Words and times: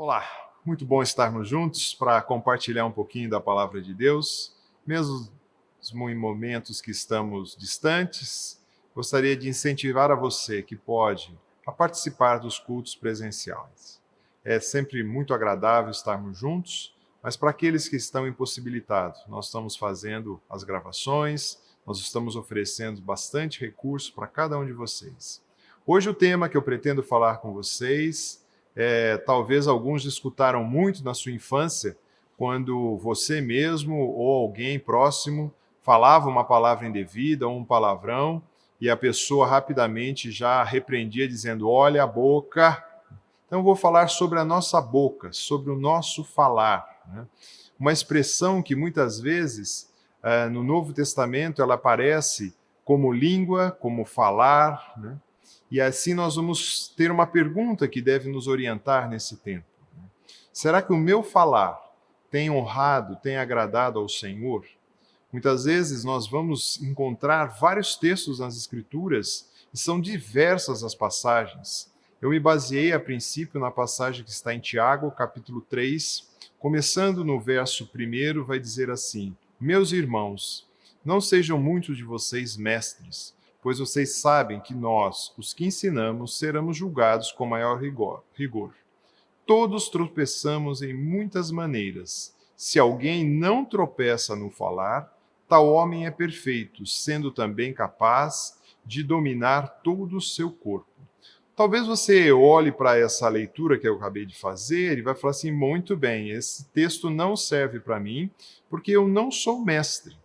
Olá, 0.00 0.24
muito 0.64 0.84
bom 0.84 1.02
estarmos 1.02 1.48
juntos 1.48 1.92
para 1.92 2.22
compartilhar 2.22 2.86
um 2.86 2.92
pouquinho 2.92 3.28
da 3.28 3.40
palavra 3.40 3.82
de 3.82 3.92
Deus, 3.92 4.54
mesmo 4.86 5.28
em 6.08 6.14
momentos 6.14 6.80
que 6.80 6.92
estamos 6.92 7.56
distantes. 7.56 8.62
Gostaria 8.94 9.36
de 9.36 9.48
incentivar 9.48 10.12
a 10.12 10.14
você 10.14 10.62
que 10.62 10.76
pode 10.76 11.36
a 11.66 11.72
participar 11.72 12.38
dos 12.38 12.60
cultos 12.60 12.94
presenciais. 12.94 14.00
É 14.44 14.60
sempre 14.60 15.02
muito 15.02 15.34
agradável 15.34 15.90
estarmos 15.90 16.38
juntos, 16.38 16.94
mas 17.20 17.36
para 17.36 17.50
aqueles 17.50 17.88
que 17.88 17.96
estão 17.96 18.24
impossibilitados, 18.24 19.20
nós 19.26 19.46
estamos 19.46 19.76
fazendo 19.76 20.40
as 20.48 20.62
gravações, 20.62 21.58
nós 21.84 21.98
estamos 21.98 22.36
oferecendo 22.36 23.02
bastante 23.02 23.62
recurso 23.62 24.14
para 24.14 24.28
cada 24.28 24.56
um 24.56 24.64
de 24.64 24.72
vocês. 24.72 25.42
Hoje 25.84 26.08
o 26.08 26.14
tema 26.14 26.48
que 26.48 26.56
eu 26.56 26.62
pretendo 26.62 27.02
falar 27.02 27.38
com 27.38 27.52
vocês 27.52 28.46
é, 28.80 29.16
talvez 29.16 29.66
alguns 29.66 30.04
escutaram 30.04 30.62
muito 30.62 31.04
na 31.04 31.12
sua 31.12 31.32
infância, 31.32 31.98
quando 32.36 32.96
você 32.98 33.40
mesmo 33.40 33.96
ou 33.96 34.42
alguém 34.42 34.78
próximo 34.78 35.52
falava 35.82 36.28
uma 36.28 36.44
palavra 36.44 36.86
indevida 36.86 37.48
ou 37.48 37.58
um 37.58 37.64
palavrão 37.64 38.40
e 38.80 38.88
a 38.88 38.96
pessoa 38.96 39.48
rapidamente 39.48 40.30
já 40.30 40.62
repreendia, 40.62 41.26
dizendo: 41.26 41.68
Olha 41.68 42.04
a 42.04 42.06
boca. 42.06 42.84
Então, 43.48 43.64
vou 43.64 43.74
falar 43.74 44.06
sobre 44.08 44.38
a 44.38 44.44
nossa 44.44 44.80
boca, 44.80 45.32
sobre 45.32 45.72
o 45.72 45.76
nosso 45.76 46.22
falar. 46.22 46.86
Né? 47.08 47.26
Uma 47.80 47.92
expressão 47.92 48.62
que 48.62 48.76
muitas 48.76 49.18
vezes 49.18 49.92
uh, 50.22 50.48
no 50.50 50.62
Novo 50.62 50.92
Testamento 50.92 51.60
ela 51.60 51.74
aparece 51.74 52.54
como 52.84 53.12
língua, 53.12 53.72
como 53.72 54.04
falar, 54.04 54.92
né? 54.96 55.18
E 55.70 55.80
assim 55.80 56.14
nós 56.14 56.36
vamos 56.36 56.88
ter 56.96 57.10
uma 57.10 57.26
pergunta 57.26 57.86
que 57.86 58.00
deve 58.00 58.30
nos 58.30 58.46
orientar 58.46 59.08
nesse 59.08 59.36
tempo. 59.36 59.66
Né? 59.96 60.04
Será 60.52 60.80
que 60.80 60.92
o 60.92 60.96
meu 60.96 61.22
falar 61.22 61.78
tem 62.30 62.50
honrado, 62.50 63.16
tem 63.16 63.36
agradado 63.36 63.98
ao 63.98 64.08
Senhor? 64.08 64.64
Muitas 65.30 65.64
vezes 65.64 66.04
nós 66.04 66.26
vamos 66.26 66.80
encontrar 66.80 67.58
vários 67.58 67.96
textos 67.96 68.38
nas 68.38 68.56
Escrituras 68.56 69.50
e 69.72 69.78
são 69.78 70.00
diversas 70.00 70.82
as 70.82 70.94
passagens. 70.94 71.92
Eu 72.20 72.30
me 72.30 72.40
baseei 72.40 72.92
a 72.92 72.98
princípio 72.98 73.60
na 73.60 73.70
passagem 73.70 74.24
que 74.24 74.30
está 74.30 74.54
em 74.54 74.58
Tiago, 74.58 75.10
capítulo 75.10 75.60
3, 75.60 76.26
começando 76.58 77.24
no 77.24 77.38
verso 77.38 77.88
1, 77.94 78.42
vai 78.42 78.58
dizer 78.58 78.90
assim: 78.90 79.36
Meus 79.60 79.92
irmãos, 79.92 80.66
não 81.04 81.20
sejam 81.20 81.58
muitos 81.60 81.96
de 81.96 82.04
vocês 82.04 82.56
mestres 82.56 83.36
pois 83.62 83.78
vocês 83.78 84.16
sabem 84.16 84.60
que 84.60 84.74
nós, 84.74 85.32
os 85.36 85.52
que 85.52 85.66
ensinamos, 85.66 86.38
seremos 86.38 86.76
julgados 86.76 87.32
com 87.32 87.46
maior 87.46 87.78
rigor. 87.78 88.74
Todos 89.46 89.88
tropeçamos 89.88 90.82
em 90.82 90.92
muitas 90.92 91.50
maneiras. 91.50 92.36
Se 92.56 92.78
alguém 92.78 93.26
não 93.26 93.64
tropeça 93.64 94.36
no 94.36 94.50
falar, 94.50 95.12
tal 95.48 95.68
homem 95.68 96.06
é 96.06 96.10
perfeito, 96.10 96.84
sendo 96.84 97.30
também 97.30 97.72
capaz 97.72 98.58
de 98.84 99.02
dominar 99.02 99.80
todo 99.82 100.16
o 100.16 100.20
seu 100.20 100.50
corpo. 100.50 100.86
Talvez 101.58 101.86
você 101.86 102.30
olhe 102.30 102.70
para 102.70 102.96
essa 102.96 103.28
leitura 103.28 103.76
que 103.78 103.88
eu 103.88 103.96
acabei 103.96 104.24
de 104.24 104.38
fazer 104.38 104.96
e 104.96 105.02
vai 105.02 105.14
falar 105.14 105.32
assim: 105.32 105.50
muito 105.50 105.96
bem, 105.96 106.30
esse 106.30 106.64
texto 106.70 107.10
não 107.10 107.34
serve 107.36 107.80
para 107.80 107.98
mim, 107.98 108.30
porque 108.70 108.92
eu 108.92 109.08
não 109.08 109.30
sou 109.30 109.64
mestre. 109.64 110.16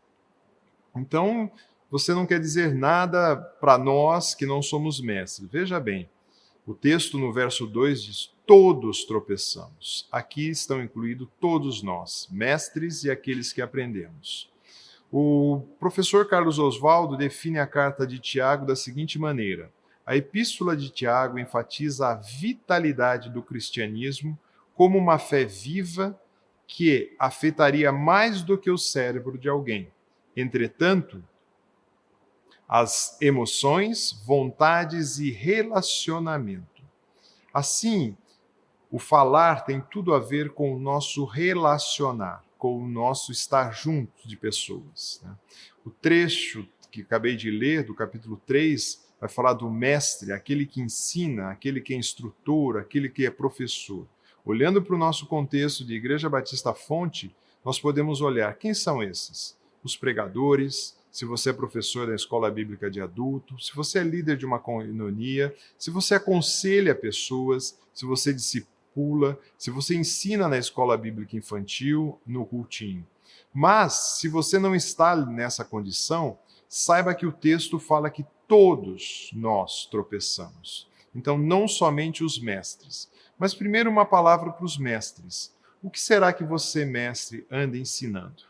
Então, 0.95 1.51
você 1.93 2.11
não 2.11 2.25
quer 2.25 2.39
dizer 2.39 2.73
nada 2.73 3.35
para 3.35 3.77
nós 3.77 4.33
que 4.33 4.47
não 4.47 4.63
somos 4.63 4.99
mestres. 4.99 5.47
Veja 5.47 5.79
bem, 5.79 6.09
o 6.65 6.73
texto 6.73 7.19
no 7.19 7.31
verso 7.31 7.67
2 7.67 8.01
diz: 8.01 8.33
Todos 8.47 9.05
tropeçamos. 9.05 10.07
Aqui 10.11 10.49
estão 10.49 10.81
incluídos 10.81 11.27
todos 11.39 11.83
nós, 11.83 12.27
mestres 12.31 13.03
e 13.03 13.11
aqueles 13.11 13.53
que 13.53 13.61
aprendemos. 13.61 14.51
O 15.11 15.61
professor 15.79 16.27
Carlos 16.27 16.57
Oswaldo 16.57 17.15
define 17.15 17.59
a 17.59 17.67
carta 17.67 18.07
de 18.07 18.17
Tiago 18.17 18.65
da 18.65 18.75
seguinte 18.75 19.19
maneira: 19.19 19.71
a 20.03 20.17
epístola 20.17 20.75
de 20.75 20.89
Tiago 20.89 21.37
enfatiza 21.37 22.07
a 22.07 22.15
vitalidade 22.15 23.29
do 23.29 23.43
cristianismo 23.43 24.35
como 24.73 24.97
uma 24.97 25.19
fé 25.19 25.45
viva 25.45 26.19
que 26.65 27.15
afetaria 27.19 27.91
mais 27.91 28.41
do 28.41 28.57
que 28.57 28.71
o 28.71 28.79
cérebro 28.79 29.37
de 29.37 29.47
alguém. 29.47 29.91
Entretanto, 30.35 31.23
as 32.67 33.17
emoções, 33.21 34.21
vontades 34.25 35.19
e 35.19 35.31
relacionamento. 35.31 36.83
Assim, 37.53 38.17
o 38.91 38.99
falar 38.99 39.61
tem 39.61 39.81
tudo 39.81 40.13
a 40.13 40.19
ver 40.19 40.51
com 40.53 40.75
o 40.75 40.79
nosso 40.79 41.25
relacionar, 41.25 42.43
com 42.57 42.77
o 42.77 42.87
nosso 42.87 43.31
estar 43.31 43.71
junto 43.71 44.27
de 44.27 44.37
pessoas. 44.37 45.21
Né? 45.23 45.35
O 45.85 45.89
trecho 45.89 46.67
que 46.91 47.01
acabei 47.01 47.35
de 47.35 47.49
ler, 47.49 47.83
do 47.83 47.95
capítulo 47.95 48.39
3, 48.45 49.03
vai 49.19 49.27
falar 49.27 49.53
do 49.53 49.69
mestre, 49.69 50.31
aquele 50.31 50.65
que 50.65 50.79
ensina, 50.79 51.49
aquele 51.49 51.81
que 51.81 51.93
é 51.93 51.97
instrutor, 51.97 52.77
aquele 52.77 53.09
que 53.09 53.25
é 53.25 53.31
professor. 53.31 54.07
Olhando 54.45 54.81
para 54.81 54.93
o 54.93 54.97
nosso 54.97 55.25
contexto 55.25 55.83
de 55.83 55.95
Igreja 55.95 56.29
Batista 56.29 56.73
Fonte, 56.73 57.35
nós 57.63 57.79
podemos 57.79 58.21
olhar 58.21 58.53
quem 58.57 58.73
são 58.73 59.01
esses? 59.01 59.57
Os 59.83 59.95
pregadores, 59.95 60.95
se 61.13 61.25
você 61.25 61.51
é 61.51 61.53
professor 61.53 62.07
da 62.07 62.15
escola 62.15 62.49
bíblica 62.49 62.89
de 62.89 62.99
adulto, 62.99 63.61
se 63.61 63.75
você 63.75 63.99
é 63.99 64.03
líder 64.03 64.35
de 64.35 64.47
uma 64.47 64.57
coinonia, 64.57 65.55
se 65.77 65.91
você 65.91 66.15
aconselha 66.15 66.95
pessoas, 66.95 67.77
se 67.93 68.03
você 68.03 68.33
discipula, 68.33 69.39
se 69.55 69.69
você 69.69 69.95
ensina 69.95 70.47
na 70.47 70.57
escola 70.57 70.97
bíblica 70.97 71.37
infantil, 71.37 72.19
no 72.25 72.43
cultinho. 72.47 73.05
Mas, 73.53 74.17
se 74.17 74.27
você 74.27 74.57
não 74.57 74.73
está 74.73 75.15
nessa 75.15 75.63
condição, 75.63 76.35
saiba 76.67 77.13
que 77.13 77.27
o 77.27 77.31
texto 77.31 77.77
fala 77.77 78.09
que 78.09 78.25
todos 78.47 79.29
nós 79.35 79.85
tropeçamos. 79.85 80.89
Então, 81.13 81.37
não 81.37 81.67
somente 81.67 82.23
os 82.23 82.39
mestres. 82.39 83.07
Mas, 83.37 83.53
primeiro, 83.53 83.87
uma 83.87 84.03
palavra 84.03 84.51
para 84.51 84.65
os 84.65 84.79
mestres. 84.79 85.53
O 85.79 85.91
que 85.91 86.01
será 86.01 86.33
que 86.33 86.43
você, 86.43 86.85
mestre, 86.85 87.45
anda 87.51 87.77
ensinando? 87.77 88.45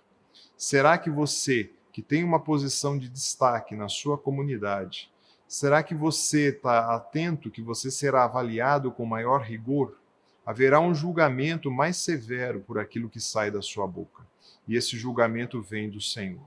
Será 0.56 0.97
que 0.97 1.09
você 1.09 1.69
que 1.94 2.02
tem 2.02 2.24
uma 2.24 2.40
posição 2.40 2.98
de 2.98 3.08
destaque 3.08 3.76
na 3.76 3.88
sua 3.88 4.18
comunidade, 4.18 5.12
será 5.48 5.84
que 5.84 5.94
você 5.94 6.50
está 6.50 6.96
atento 6.96 7.52
que 7.52 7.62
você 7.62 7.92
será 7.92 8.24
avaliado 8.24 8.92
com 8.92 9.06
maior 9.06 9.42
rigor? 9.42 9.96
Haverá 10.44 10.80
um 10.80 10.96
julgamento 10.96 11.70
mais 11.70 11.98
severo 11.98 12.62
por 12.62 12.80
aquilo 12.80 13.08
que 13.08 13.20
sai 13.20 13.52
da 13.52 13.62
sua 13.62 13.86
boca. 13.86 14.24
E 14.68 14.76
esse 14.76 14.98
julgamento 14.98 15.62
vem 15.62 15.88
do 15.88 16.02
Senhor. 16.02 16.42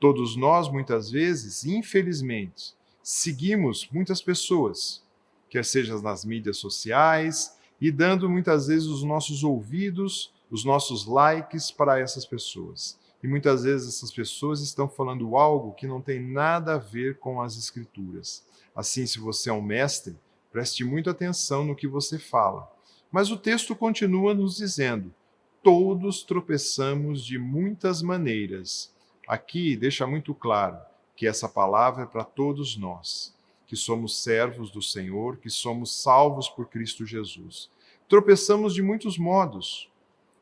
Todos 0.00 0.34
nós, 0.36 0.68
muitas 0.68 1.12
vezes, 1.12 1.64
infelizmente, 1.64 2.74
seguimos 3.00 3.88
muitas 3.92 4.20
pessoas, 4.20 5.00
quer 5.48 5.64
seja 5.64 5.96
nas 6.02 6.24
mídias 6.24 6.56
sociais, 6.56 7.56
e 7.80 7.90
dando 7.92 8.28
muitas 8.28 8.66
vezes 8.66 8.88
os 8.88 9.04
nossos 9.04 9.44
ouvidos, 9.44 10.32
os 10.50 10.64
nossos 10.64 11.06
likes 11.06 11.70
para 11.70 12.00
essas 12.00 12.26
pessoas. 12.26 12.98
E 13.22 13.28
muitas 13.28 13.62
vezes 13.62 13.88
essas 13.96 14.10
pessoas 14.10 14.60
estão 14.60 14.88
falando 14.88 15.36
algo 15.36 15.74
que 15.74 15.86
não 15.86 16.00
tem 16.00 16.20
nada 16.20 16.74
a 16.74 16.78
ver 16.78 17.18
com 17.18 17.40
as 17.40 17.56
Escrituras. 17.56 18.44
Assim, 18.74 19.06
se 19.06 19.18
você 19.18 19.48
é 19.48 19.52
um 19.52 19.62
mestre, 19.62 20.18
preste 20.50 20.84
muita 20.84 21.12
atenção 21.12 21.64
no 21.64 21.76
que 21.76 21.86
você 21.86 22.18
fala. 22.18 22.70
Mas 23.10 23.30
o 23.30 23.36
texto 23.36 23.76
continua 23.76 24.34
nos 24.34 24.56
dizendo: 24.56 25.14
todos 25.62 26.22
tropeçamos 26.22 27.24
de 27.24 27.38
muitas 27.38 28.02
maneiras. 28.02 28.92
Aqui 29.28 29.76
deixa 29.76 30.06
muito 30.06 30.34
claro 30.34 30.78
que 31.14 31.26
essa 31.26 31.48
palavra 31.48 32.04
é 32.04 32.06
para 32.06 32.24
todos 32.24 32.76
nós, 32.76 33.36
que 33.66 33.76
somos 33.76 34.22
servos 34.22 34.70
do 34.70 34.82
Senhor, 34.82 35.36
que 35.36 35.50
somos 35.50 36.02
salvos 36.02 36.48
por 36.48 36.68
Cristo 36.68 37.06
Jesus. 37.06 37.70
Tropeçamos 38.08 38.74
de 38.74 38.82
muitos 38.82 39.16
modos. 39.16 39.91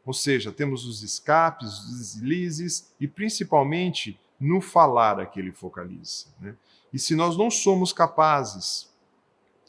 Ou 0.05 0.13
seja, 0.13 0.51
temos 0.51 0.87
os 0.87 1.03
escapes, 1.03 1.69
os 1.69 1.99
deslizes 1.99 2.93
e 2.99 3.07
principalmente 3.07 4.19
no 4.39 4.61
falar 4.61 5.25
que 5.27 5.39
ele 5.39 5.53
focaliza. 5.53 6.27
Né? 6.41 6.55
E 6.93 6.99
se 6.99 7.15
nós 7.15 7.37
não 7.37 7.51
somos 7.51 7.93
capazes 7.93 8.89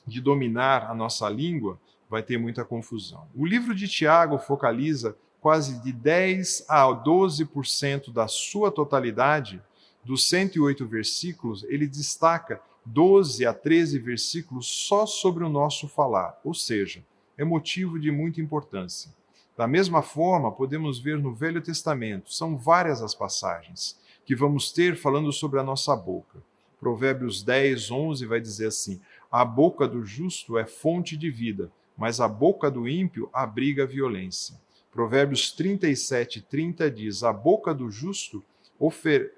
de 0.07 0.21
dominar 0.21 0.89
a 0.89 0.93
nossa 0.93 1.29
língua, 1.29 1.79
vai 2.09 2.23
ter 2.23 2.37
muita 2.37 2.65
confusão. 2.65 3.27
O 3.35 3.45
livro 3.45 3.75
de 3.75 3.87
Tiago 3.87 4.37
focaliza 4.37 5.15
quase 5.39 5.81
de 5.81 5.91
10 5.91 6.65
a 6.69 6.85
12% 6.87 8.11
da 8.11 8.27
sua 8.27 8.71
totalidade, 8.71 9.61
dos 10.03 10.27
108 10.27 10.85
versículos, 10.87 11.63
ele 11.63 11.87
destaca 11.87 12.61
12 12.85 13.45
a 13.45 13.53
13 13.53 13.99
versículos 13.99 14.67
só 14.67 15.05
sobre 15.05 15.43
o 15.43 15.49
nosso 15.49 15.87
falar, 15.87 16.39
ou 16.43 16.53
seja, 16.53 17.03
é 17.37 17.43
motivo 17.43 17.99
de 17.99 18.11
muita 18.11 18.41
importância. 18.41 19.11
Da 19.61 19.67
mesma 19.67 20.01
forma, 20.01 20.51
podemos 20.51 20.97
ver 20.97 21.19
no 21.19 21.35
Velho 21.35 21.61
Testamento, 21.61 22.33
são 22.33 22.57
várias 22.57 22.99
as 22.99 23.13
passagens 23.13 23.95
que 24.25 24.35
vamos 24.35 24.71
ter 24.71 24.95
falando 24.95 25.31
sobre 25.31 25.59
a 25.59 25.63
nossa 25.63 25.95
boca. 25.95 26.39
Provérbios 26.79 27.43
10, 27.43 27.91
11 27.91 28.25
vai 28.25 28.41
dizer 28.41 28.69
assim: 28.69 28.99
A 29.31 29.45
boca 29.45 29.87
do 29.87 30.03
justo 30.03 30.57
é 30.57 30.65
fonte 30.65 31.15
de 31.15 31.29
vida, 31.29 31.71
mas 31.95 32.19
a 32.19 32.27
boca 32.27 32.71
do 32.71 32.87
ímpio 32.87 33.29
abriga 33.31 33.85
violência. 33.85 34.59
Provérbios 34.91 35.51
37, 35.51 36.41
30 36.41 36.89
diz: 36.89 37.23
A 37.23 37.31
boca 37.31 37.71
do 37.71 37.91
justo 37.91 38.43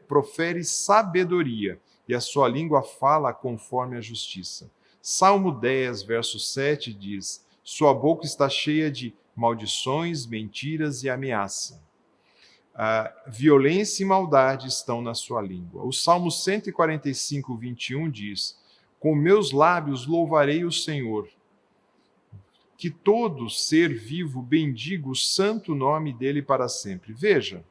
profere 0.08 0.64
sabedoria, 0.64 1.78
e 2.08 2.16
a 2.16 2.22
sua 2.22 2.48
língua 2.48 2.82
fala 2.82 3.34
conforme 3.34 3.98
a 3.98 4.02
justiça. 4.02 4.72
Salmo 5.02 5.52
10, 5.52 6.04
verso 6.04 6.40
7 6.40 6.94
diz: 6.94 7.46
Sua 7.62 7.94
boca 7.94 8.26
está 8.26 8.48
cheia 8.48 8.90
de 8.90 9.14
maldições, 9.36 10.26
mentiras 10.26 11.04
e 11.04 11.10
ameaça. 11.10 11.82
A 12.76 13.14
violência 13.28 14.04
e 14.04 14.06
maldade 14.06 14.68
estão 14.68 15.02
na 15.02 15.14
sua 15.14 15.42
língua. 15.42 15.84
O 15.84 15.92
Salmo 15.92 16.32
145, 16.32 17.56
21 17.56 18.10
diz: 18.10 18.58
Com 19.00 19.16
meus 19.16 19.52
lábios 19.52 20.08
louvarei 20.08 20.66
o 20.66 20.72
Senhor. 20.72 21.30
Que 22.76 22.90
todo 22.90 23.50
ser 23.50 23.94
vivo 23.94 24.42
bendiga 24.42 25.08
o 25.08 25.16
santo 25.16 25.76
nome 25.76 26.12
dele 26.12 26.42
para 26.42 26.68
sempre. 26.68 27.14
Veja, 27.14 27.64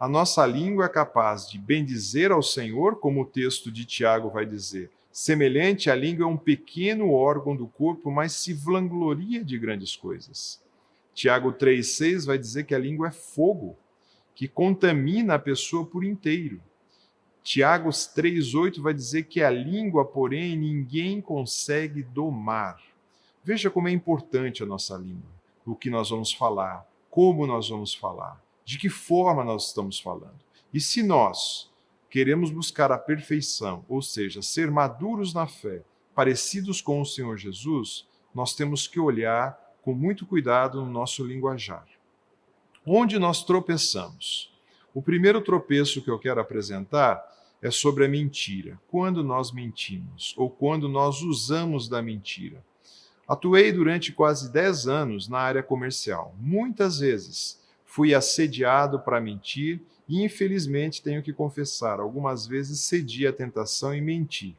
a 0.00 0.08
nossa 0.08 0.46
língua 0.46 0.86
é 0.86 0.88
capaz 0.88 1.48
de 1.50 1.58
bendizer 1.58 2.32
ao 2.32 2.42
Senhor, 2.42 2.96
como 2.96 3.22
o 3.22 3.26
texto 3.26 3.70
de 3.70 3.84
Tiago 3.84 4.30
vai 4.30 4.46
dizer. 4.46 4.90
Semelhante, 5.10 5.90
a 5.90 5.94
língua 5.94 6.24
é 6.24 6.28
um 6.28 6.36
pequeno 6.36 7.12
órgão 7.12 7.54
do 7.54 7.66
corpo, 7.66 8.10
mas 8.10 8.32
se 8.32 8.52
vangloria 8.52 9.44
de 9.44 9.58
grandes 9.58 9.96
coisas. 9.96 10.62
Tiago 11.18 11.52
3,6 11.52 12.26
vai 12.26 12.38
dizer 12.38 12.62
que 12.62 12.72
a 12.72 12.78
língua 12.78 13.08
é 13.08 13.10
fogo, 13.10 13.76
que 14.36 14.46
contamina 14.46 15.34
a 15.34 15.38
pessoa 15.38 15.84
por 15.84 16.04
inteiro. 16.04 16.62
Tiago 17.42 17.88
3,8 17.88 18.80
vai 18.80 18.94
dizer 18.94 19.24
que 19.24 19.42
a 19.42 19.50
língua, 19.50 20.04
porém, 20.04 20.56
ninguém 20.56 21.20
consegue 21.20 22.04
domar. 22.04 22.80
Veja 23.42 23.68
como 23.68 23.88
é 23.88 23.90
importante 23.90 24.62
a 24.62 24.66
nossa 24.66 24.96
língua, 24.96 25.28
o 25.66 25.74
que 25.74 25.90
nós 25.90 26.10
vamos 26.10 26.32
falar, 26.32 26.88
como 27.10 27.48
nós 27.48 27.68
vamos 27.68 27.92
falar 27.92 28.40
de 28.64 28.78
que 28.78 28.88
forma 28.88 29.42
nós 29.42 29.66
estamos 29.66 29.98
falando. 29.98 30.38
E 30.72 30.80
se 30.80 31.02
nós 31.02 31.68
queremos 32.08 32.52
buscar 32.52 32.92
a 32.92 32.98
perfeição, 32.98 33.84
ou 33.88 34.00
seja, 34.00 34.40
ser 34.40 34.70
maduros 34.70 35.34
na 35.34 35.48
fé, 35.48 35.82
parecidos 36.14 36.80
com 36.80 37.00
o 37.00 37.04
Senhor 37.04 37.36
Jesus, 37.36 38.06
nós 38.32 38.54
temos 38.54 38.86
que 38.86 39.00
olhar 39.00 39.67
com 39.88 39.94
muito 39.94 40.26
cuidado 40.26 40.84
no 40.84 40.92
nosso 40.92 41.24
linguajar. 41.24 41.86
Onde 42.84 43.18
nós 43.18 43.42
tropeçamos? 43.42 44.52
O 44.92 45.00
primeiro 45.00 45.40
tropeço 45.40 46.02
que 46.02 46.10
eu 46.10 46.18
quero 46.18 46.42
apresentar 46.42 47.24
é 47.62 47.70
sobre 47.70 48.04
a 48.04 48.08
mentira. 48.08 48.78
Quando 48.90 49.24
nós 49.24 49.50
mentimos 49.50 50.34
ou 50.36 50.50
quando 50.50 50.90
nós 50.90 51.22
usamos 51.22 51.88
da 51.88 52.02
mentira. 52.02 52.62
Atuei 53.26 53.72
durante 53.72 54.12
quase 54.12 54.52
10 54.52 54.88
anos 54.88 55.26
na 55.26 55.38
área 55.38 55.62
comercial. 55.62 56.34
Muitas 56.38 56.98
vezes 56.98 57.58
fui 57.86 58.14
assediado 58.14 59.00
para 59.00 59.22
mentir 59.22 59.80
e, 60.06 60.22
infelizmente, 60.22 61.00
tenho 61.00 61.22
que 61.22 61.32
confessar, 61.32 61.98
algumas 61.98 62.46
vezes 62.46 62.80
cedi 62.80 63.26
à 63.26 63.32
tentação 63.32 63.94
e 63.94 64.02
menti. 64.02 64.54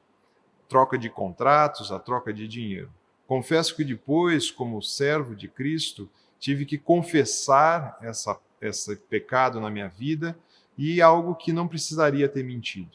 Troca 0.67 0.97
de 0.97 1.07
contratos, 1.07 1.91
a 1.91 1.99
troca 1.99 2.33
de 2.33 2.47
dinheiro. 2.47 2.89
Confesso 3.29 3.75
que 3.75 3.83
depois, 3.83 4.49
como 4.49 4.81
servo 4.81 5.35
de 5.35 5.47
Cristo, 5.47 6.09
tive 6.39 6.65
que 6.65 6.79
confessar 6.79 7.95
essa, 8.01 8.35
esse 8.59 8.95
pecado 8.95 9.61
na 9.61 9.69
minha 9.69 9.87
vida 9.87 10.35
e 10.75 10.99
algo 10.99 11.35
que 11.35 11.53
não 11.53 11.67
precisaria 11.67 12.27
ter 12.27 12.43
mentido, 12.43 12.89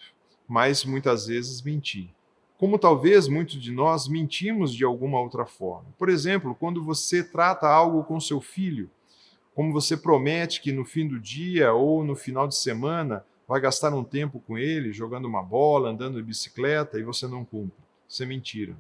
mas 0.49 0.85
muitas 0.85 1.29
vezes 1.29 1.63
menti. 1.63 2.13
Como 2.59 2.81
talvez 2.81 3.29
muitos 3.29 3.63
de 3.63 3.71
nós 3.71 4.09
mentimos 4.09 4.75
de 4.75 4.85
alguma 4.85 5.21
outra 5.21 5.47
forma. 5.47 5.87
Por 5.97 6.09
exemplo, 6.09 6.53
quando 6.59 6.83
você 6.83 7.23
trata 7.23 7.69
algo 7.69 8.03
com 8.03 8.19
seu 8.19 8.41
filho, 8.41 8.91
como 9.55 9.73
você 9.73 9.97
promete 9.97 10.61
que 10.61 10.73
no 10.73 10.85
fim 10.85 11.07
do 11.07 11.21
dia 11.21 11.73
ou 11.73 12.03
no 12.03 12.17
final 12.17 12.49
de 12.49 12.57
semana 12.57 13.25
vai 13.47 13.61
gastar 13.61 13.95
um 13.95 14.03
tempo 14.03 14.43
com 14.45 14.59
ele, 14.59 14.93
jogando 14.93 15.27
uma 15.27 15.45
bola, 15.45 15.91
andando 15.91 16.17
de 16.17 16.25
bicicleta, 16.25 16.99
e 16.99 17.05
você 17.05 17.29
não 17.29 17.45
cumpre. 17.45 17.79
Isso 18.09 18.21
é 18.21 18.27
mentira. 18.27 18.77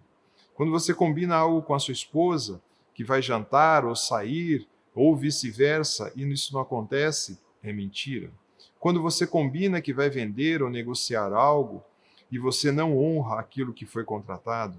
Quando 0.54 0.70
você 0.70 0.94
combina 0.94 1.34
algo 1.34 1.62
com 1.62 1.74
a 1.74 1.78
sua 1.78 1.92
esposa, 1.92 2.62
que 2.94 3.02
vai 3.02 3.20
jantar 3.20 3.84
ou 3.84 3.96
sair, 3.96 4.68
ou 4.94 5.16
vice-versa, 5.16 6.12
e 6.14 6.22
isso 6.32 6.54
não 6.54 6.60
acontece, 6.60 7.40
é 7.62 7.72
mentira. 7.72 8.30
Quando 8.78 9.02
você 9.02 9.26
combina 9.26 9.80
que 9.80 9.92
vai 9.92 10.08
vender 10.08 10.62
ou 10.62 10.70
negociar 10.70 11.32
algo, 11.32 11.82
e 12.30 12.38
você 12.38 12.70
não 12.70 12.96
honra 12.96 13.40
aquilo 13.40 13.72
que 13.72 13.84
foi 13.84 14.04
contratado, 14.04 14.78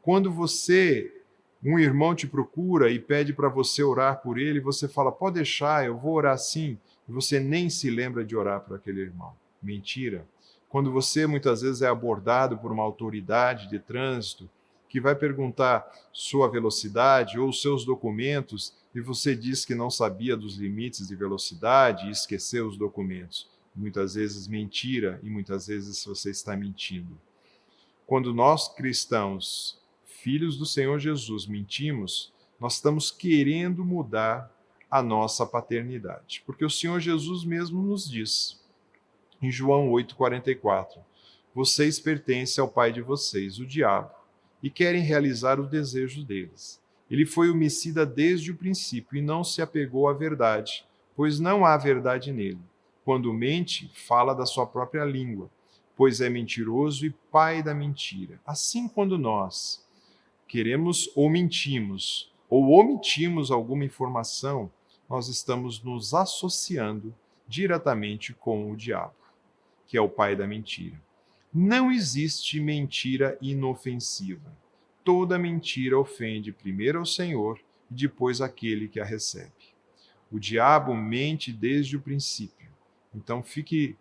quando 0.00 0.30
você 0.30 1.12
um 1.64 1.78
irmão 1.78 2.12
te 2.12 2.26
procura 2.26 2.90
e 2.90 2.98
pede 2.98 3.32
para 3.32 3.48
você 3.48 3.84
orar 3.84 4.20
por 4.20 4.36
ele, 4.36 4.58
você 4.58 4.88
fala, 4.88 5.12
pode 5.12 5.36
deixar, 5.36 5.86
eu 5.86 5.96
vou 5.96 6.14
orar 6.14 6.36
sim, 6.36 6.76
e 7.08 7.12
você 7.12 7.38
nem 7.38 7.70
se 7.70 7.88
lembra 7.88 8.24
de 8.24 8.34
orar 8.34 8.60
por 8.62 8.76
aquele 8.76 9.00
irmão. 9.00 9.32
Mentira. 9.62 10.26
Quando 10.68 10.90
você 10.90 11.24
muitas 11.24 11.62
vezes 11.62 11.80
é 11.82 11.86
abordado 11.86 12.58
por 12.58 12.72
uma 12.72 12.82
autoridade 12.82 13.68
de 13.68 13.78
trânsito 13.78 14.50
que 14.92 15.00
vai 15.00 15.14
perguntar 15.14 15.90
sua 16.12 16.50
velocidade 16.50 17.40
ou 17.40 17.50
seus 17.50 17.82
documentos 17.82 18.74
e 18.94 19.00
você 19.00 19.34
diz 19.34 19.64
que 19.64 19.74
não 19.74 19.90
sabia 19.90 20.36
dos 20.36 20.56
limites 20.58 21.08
de 21.08 21.16
velocidade 21.16 22.06
e 22.06 22.10
esqueceu 22.10 22.68
os 22.68 22.76
documentos. 22.76 23.48
Muitas 23.74 24.16
vezes 24.16 24.46
mentira 24.46 25.18
e 25.22 25.30
muitas 25.30 25.66
vezes 25.66 26.04
você 26.04 26.30
está 26.30 26.54
mentindo. 26.54 27.18
Quando 28.06 28.34
nós 28.34 28.68
cristãos 28.68 29.80
filhos 30.04 30.58
do 30.58 30.66
Senhor 30.66 30.98
Jesus 30.98 31.46
mentimos, 31.46 32.30
nós 32.60 32.74
estamos 32.74 33.10
querendo 33.10 33.82
mudar 33.86 34.54
a 34.90 35.02
nossa 35.02 35.46
paternidade. 35.46 36.42
Porque 36.44 36.66
o 36.66 36.70
Senhor 36.70 37.00
Jesus 37.00 37.44
mesmo 37.44 37.82
nos 37.82 38.06
diz, 38.06 38.60
em 39.40 39.50
João 39.50 39.90
8,44, 39.90 40.98
vocês 41.54 41.98
pertencem 41.98 42.60
ao 42.60 42.68
pai 42.68 42.92
de 42.92 43.00
vocês, 43.00 43.58
o 43.58 43.64
diabo, 43.64 44.21
e 44.62 44.70
querem 44.70 45.02
realizar 45.02 45.58
o 45.58 45.66
desejo 45.66 46.24
deles. 46.24 46.80
Ele 47.10 47.26
foi 47.26 47.50
homicida 47.50 48.06
desde 48.06 48.50
o 48.50 48.56
princípio 48.56 49.18
e 49.18 49.22
não 49.22 49.42
se 49.42 49.60
apegou 49.60 50.08
à 50.08 50.12
verdade, 50.12 50.84
pois 51.14 51.38
não 51.38 51.64
há 51.64 51.76
verdade 51.76 52.32
nele. 52.32 52.60
Quando 53.04 53.32
mente, 53.32 53.90
fala 53.94 54.32
da 54.32 54.46
sua 54.46 54.66
própria 54.66 55.04
língua, 55.04 55.50
pois 55.96 56.20
é 56.20 56.30
mentiroso 56.30 57.04
e 57.04 57.10
pai 57.30 57.62
da 57.62 57.74
mentira. 57.74 58.40
Assim, 58.46 58.88
quando 58.88 59.18
nós 59.18 59.84
queremos 60.46 61.10
ou 61.14 61.28
mentimos, 61.28 62.32
ou 62.48 62.70
omitimos 62.70 63.50
alguma 63.50 63.84
informação, 63.84 64.70
nós 65.08 65.28
estamos 65.28 65.82
nos 65.82 66.14
associando 66.14 67.14
diretamente 67.46 68.32
com 68.32 68.70
o 68.70 68.76
diabo, 68.76 69.14
que 69.86 69.96
é 69.96 70.00
o 70.00 70.08
pai 70.08 70.34
da 70.34 70.46
mentira. 70.46 70.98
Não 71.52 71.92
existe 71.92 72.58
mentira 72.58 73.36
inofensiva. 73.42 74.56
Toda 75.04 75.38
mentira 75.38 75.98
ofende 75.98 76.52
primeiro 76.52 77.00
ao 77.00 77.06
Senhor 77.06 77.60
e 77.90 77.94
depois 77.94 78.40
aquele 78.40 78.88
que 78.88 78.98
a 78.98 79.04
recebe. 79.04 79.52
O 80.30 80.38
diabo 80.38 80.94
mente 80.94 81.52
desde 81.52 81.96
o 81.96 82.00
princípio. 82.00 82.70
Então 83.14 83.42
fique 83.42 83.96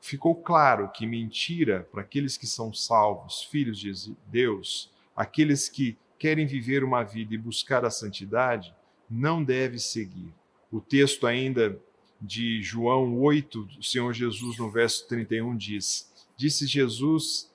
ficou 0.00 0.34
claro 0.34 0.90
que 0.90 1.06
mentira 1.06 1.88
para 1.92 2.02
aqueles 2.02 2.36
que 2.36 2.46
são 2.46 2.74
salvos, 2.74 3.44
filhos 3.44 3.78
de 3.78 4.16
Deus, 4.26 4.90
aqueles 5.14 5.68
que 5.68 5.96
querem 6.18 6.46
viver 6.46 6.82
uma 6.82 7.04
vida 7.04 7.34
e 7.34 7.38
buscar 7.38 7.84
a 7.84 7.90
santidade, 7.90 8.74
não 9.08 9.44
deve 9.44 9.78
seguir. 9.78 10.34
O 10.72 10.80
texto 10.80 11.26
ainda 11.26 11.78
de 12.20 12.60
João 12.62 13.20
8, 13.20 13.68
o 13.78 13.82
Senhor 13.82 14.12
Jesus, 14.12 14.58
no 14.58 14.70
verso 14.70 15.06
31, 15.06 15.56
diz: 15.56 16.11
Disse 16.42 16.66
Jesus 16.66 17.48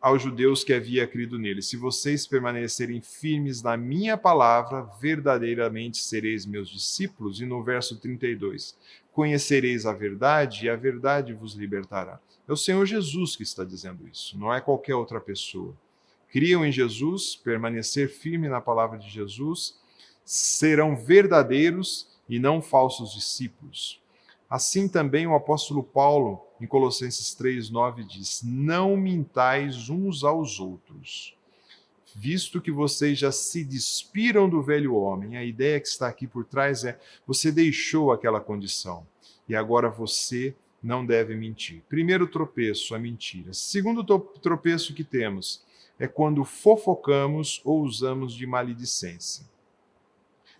aos 0.00 0.20
judeus 0.22 0.64
que 0.64 0.72
havia 0.72 1.06
crido 1.06 1.38
nele: 1.38 1.62
Se 1.62 1.76
vocês 1.76 2.26
permanecerem 2.26 3.00
firmes 3.00 3.62
na 3.62 3.76
minha 3.76 4.16
palavra, 4.16 4.82
verdadeiramente 5.00 5.98
sereis 5.98 6.44
meus 6.44 6.68
discípulos. 6.68 7.40
E 7.40 7.46
no 7.46 7.62
verso 7.62 7.96
32, 8.00 8.76
conhecereis 9.12 9.86
a 9.86 9.92
verdade 9.92 10.66
e 10.66 10.68
a 10.68 10.74
verdade 10.74 11.32
vos 11.32 11.54
libertará. 11.54 12.20
É 12.48 12.52
o 12.52 12.56
Senhor 12.56 12.84
Jesus 12.86 13.36
que 13.36 13.42
está 13.42 13.64
dizendo 13.64 14.08
isso, 14.08 14.36
não 14.36 14.52
é 14.52 14.60
qualquer 14.60 14.94
outra 14.94 15.20
pessoa 15.20 15.74
criam 16.36 16.66
em 16.66 16.72
Jesus, 16.72 17.36
permanecer 17.36 18.08
firme 18.08 18.48
na 18.48 18.60
palavra 18.60 18.98
de 18.98 19.08
Jesus, 19.08 19.78
serão 20.24 20.96
verdadeiros 20.96 22.08
e 22.28 22.38
não 22.38 22.60
falsos 22.60 23.14
discípulos. 23.14 24.02
Assim 24.50 24.88
também 24.88 25.26
o 25.26 25.34
apóstolo 25.34 25.82
Paulo, 25.82 26.45
em 26.60 26.66
Colossenses 26.66 27.34
3:9 27.34 28.04
diz: 28.04 28.42
"Não 28.44 28.96
mintais 28.96 29.88
uns 29.88 30.24
aos 30.24 30.58
outros, 30.58 31.36
visto 32.14 32.60
que 32.60 32.70
vocês 32.70 33.18
já 33.18 33.30
se 33.30 33.64
despiram 33.64 34.48
do 34.48 34.62
velho 34.62 34.94
homem". 34.94 35.36
A 35.36 35.44
ideia 35.44 35.80
que 35.80 35.88
está 35.88 36.08
aqui 36.08 36.26
por 36.26 36.44
trás 36.44 36.84
é: 36.84 36.98
você 37.26 37.52
deixou 37.52 38.12
aquela 38.12 38.40
condição 38.40 39.06
e 39.48 39.54
agora 39.54 39.88
você 39.88 40.54
não 40.82 41.04
deve 41.04 41.34
mentir. 41.34 41.82
Primeiro 41.88 42.26
tropeço, 42.26 42.94
a 42.94 42.98
mentira. 42.98 43.52
Segundo 43.52 44.04
tropeço 44.04 44.94
que 44.94 45.04
temos, 45.04 45.64
é 45.98 46.06
quando 46.06 46.44
fofocamos 46.44 47.60
ou 47.64 47.82
usamos 47.82 48.34
de 48.34 48.46
maledicência. 48.46 49.44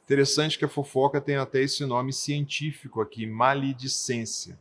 Interessante 0.05 0.59
que 0.59 0.65
a 0.65 0.69
fofoca 0.69 1.21
tem 1.21 1.37
até 1.37 1.63
esse 1.63 1.85
nome 1.85 2.13
científico 2.13 3.01
aqui, 3.01 3.27
maledicência. 3.27 4.59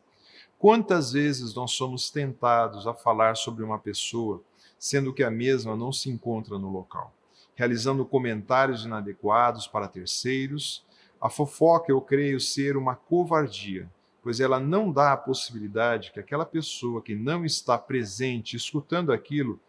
Quantas 0.57 1.12
vezes 1.12 1.53
nós 1.53 1.71
somos 1.71 2.09
tentados 2.09 2.88
a 2.88 2.93
falar 2.93 3.35
sobre 3.35 3.63
uma 3.63 3.77
pessoa, 3.77 4.41
sendo 4.79 5.13
que 5.13 5.24
a 5.24 5.29
mesma 5.29 5.75
não 5.75 5.91
se 5.91 6.09
encontra 6.09 6.57
no 6.57 6.71
local, 6.71 7.13
realizando 7.55 8.05
comentários 8.05 8.85
inadequados 8.85 9.67
para 9.67 9.88
terceiros? 9.88 10.83
A 11.21 11.29
fofoca, 11.29 11.91
eu 11.91 12.00
creio 12.00 12.39
ser 12.39 12.77
uma 12.77 12.95
covardia, 12.95 13.89
pois 14.24 14.39
ela 14.39 14.59
não 14.59 14.91
dá 14.91 15.12
a 15.12 15.17
possibilidade 15.17 16.12
que 16.12 16.19
aquela 16.19 16.45
pessoa 16.45 17.01
que 17.01 17.15
não 17.15 17.45
está 17.45 17.77
presente 17.77 18.55
escutando 18.55 19.12
aquilo 19.12 19.59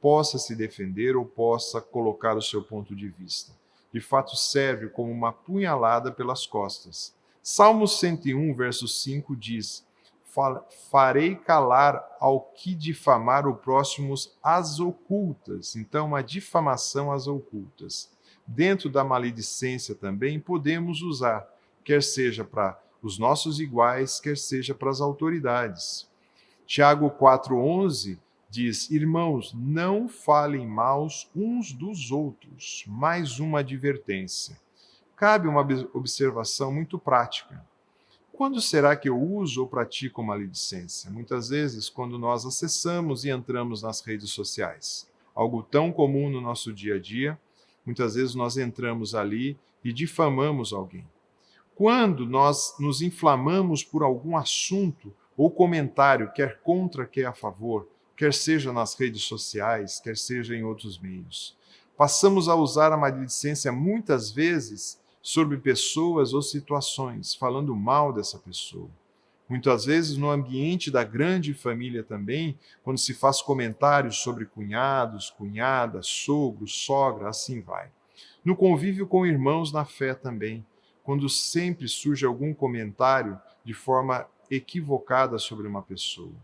possa 0.00 0.38
se 0.38 0.54
defender 0.54 1.16
ou 1.16 1.24
possa 1.24 1.80
colocar 1.80 2.36
o 2.36 2.42
seu 2.42 2.62
ponto 2.62 2.94
de 2.94 3.08
vista. 3.08 3.52
De 3.92 4.00
fato, 4.00 4.36
serve 4.36 4.88
como 4.88 5.10
uma 5.10 5.32
punhalada 5.32 6.12
pelas 6.12 6.46
costas. 6.46 7.14
Salmo 7.42 7.88
101, 7.88 8.54
verso 8.54 8.86
5 8.86 9.34
diz: 9.34 9.84
Farei 10.90 11.36
calar 11.36 12.04
ao 12.18 12.40
que 12.40 12.74
difamar 12.74 13.46
o 13.46 13.54
próximo 13.54 14.14
às 14.42 14.80
ocultas. 14.80 15.76
Então, 15.76 16.06
uma 16.06 16.22
difamação 16.22 17.12
às 17.12 17.26
ocultas. 17.26 18.10
Dentro 18.46 18.90
da 18.90 19.04
maledicência 19.04 19.94
também 19.94 20.38
podemos 20.38 21.02
usar, 21.02 21.48
quer 21.82 22.02
seja 22.02 22.44
para 22.44 22.78
os 23.02 23.18
nossos 23.18 23.60
iguais, 23.60 24.20
quer 24.20 24.36
seja 24.36 24.74
para 24.74 24.90
as 24.90 25.00
autoridades. 25.00 26.08
Tiago 26.66 27.10
4,11 27.10 28.18
diz: 28.50 28.90
Irmãos, 28.90 29.54
não 29.54 30.08
falem 30.08 30.66
maus 30.66 31.30
uns 31.34 31.72
dos 31.72 32.10
outros. 32.10 32.84
Mais 32.86 33.38
uma 33.38 33.60
advertência. 33.60 34.58
Cabe 35.16 35.48
uma 35.48 35.60
observação 35.92 36.72
muito 36.72 36.98
prática. 36.98 37.64
Quando 38.36 38.60
será 38.60 38.96
que 38.96 39.08
eu 39.08 39.16
uso 39.16 39.60
ou 39.60 39.68
pratico 39.68 40.20
maledicência? 40.20 41.08
Muitas 41.08 41.50
vezes, 41.50 41.88
quando 41.88 42.18
nós 42.18 42.44
acessamos 42.44 43.24
e 43.24 43.30
entramos 43.30 43.82
nas 43.82 44.00
redes 44.00 44.30
sociais. 44.30 45.08
Algo 45.32 45.62
tão 45.62 45.92
comum 45.92 46.28
no 46.28 46.40
nosso 46.40 46.72
dia 46.72 46.96
a 46.96 46.98
dia, 46.98 47.38
muitas 47.86 48.16
vezes 48.16 48.34
nós 48.34 48.56
entramos 48.56 49.14
ali 49.14 49.56
e 49.84 49.92
difamamos 49.92 50.72
alguém. 50.72 51.06
Quando 51.76 52.26
nós 52.26 52.74
nos 52.80 53.02
inflamamos 53.02 53.84
por 53.84 54.02
algum 54.02 54.36
assunto 54.36 55.14
ou 55.36 55.48
comentário, 55.48 56.32
quer 56.32 56.60
contra, 56.60 57.06
quer 57.06 57.26
a 57.26 57.32
favor, 57.32 57.88
quer 58.16 58.34
seja 58.34 58.72
nas 58.72 58.94
redes 58.94 59.22
sociais, 59.22 60.00
quer 60.00 60.16
seja 60.16 60.56
em 60.56 60.64
outros 60.64 60.98
meios, 60.98 61.56
passamos 61.96 62.48
a 62.48 62.56
usar 62.56 62.90
a 62.90 62.96
maledicência 62.96 63.70
muitas 63.70 64.32
vezes 64.32 64.98
sobre 65.24 65.56
pessoas 65.56 66.34
ou 66.34 66.42
situações, 66.42 67.34
falando 67.34 67.74
mal 67.74 68.12
dessa 68.12 68.38
pessoa. 68.38 68.90
Muitas 69.48 69.86
vezes 69.86 70.18
no 70.18 70.30
ambiente 70.30 70.90
da 70.90 71.02
grande 71.02 71.54
família 71.54 72.04
também, 72.04 72.58
quando 72.82 72.98
se 72.98 73.14
faz 73.14 73.40
comentários 73.40 74.18
sobre 74.18 74.44
cunhados, 74.44 75.30
cunhadas, 75.30 76.06
sogro, 76.06 76.68
sogra, 76.68 77.30
assim 77.30 77.62
vai. 77.62 77.90
No 78.44 78.54
convívio 78.54 79.06
com 79.06 79.26
irmãos 79.26 79.72
na 79.72 79.86
fé 79.86 80.12
também, 80.12 80.64
quando 81.02 81.26
sempre 81.30 81.88
surge 81.88 82.26
algum 82.26 82.52
comentário 82.52 83.40
de 83.64 83.72
forma 83.72 84.26
equivocada 84.50 85.38
sobre 85.38 85.66
uma 85.66 85.80
pessoa. 85.80 86.34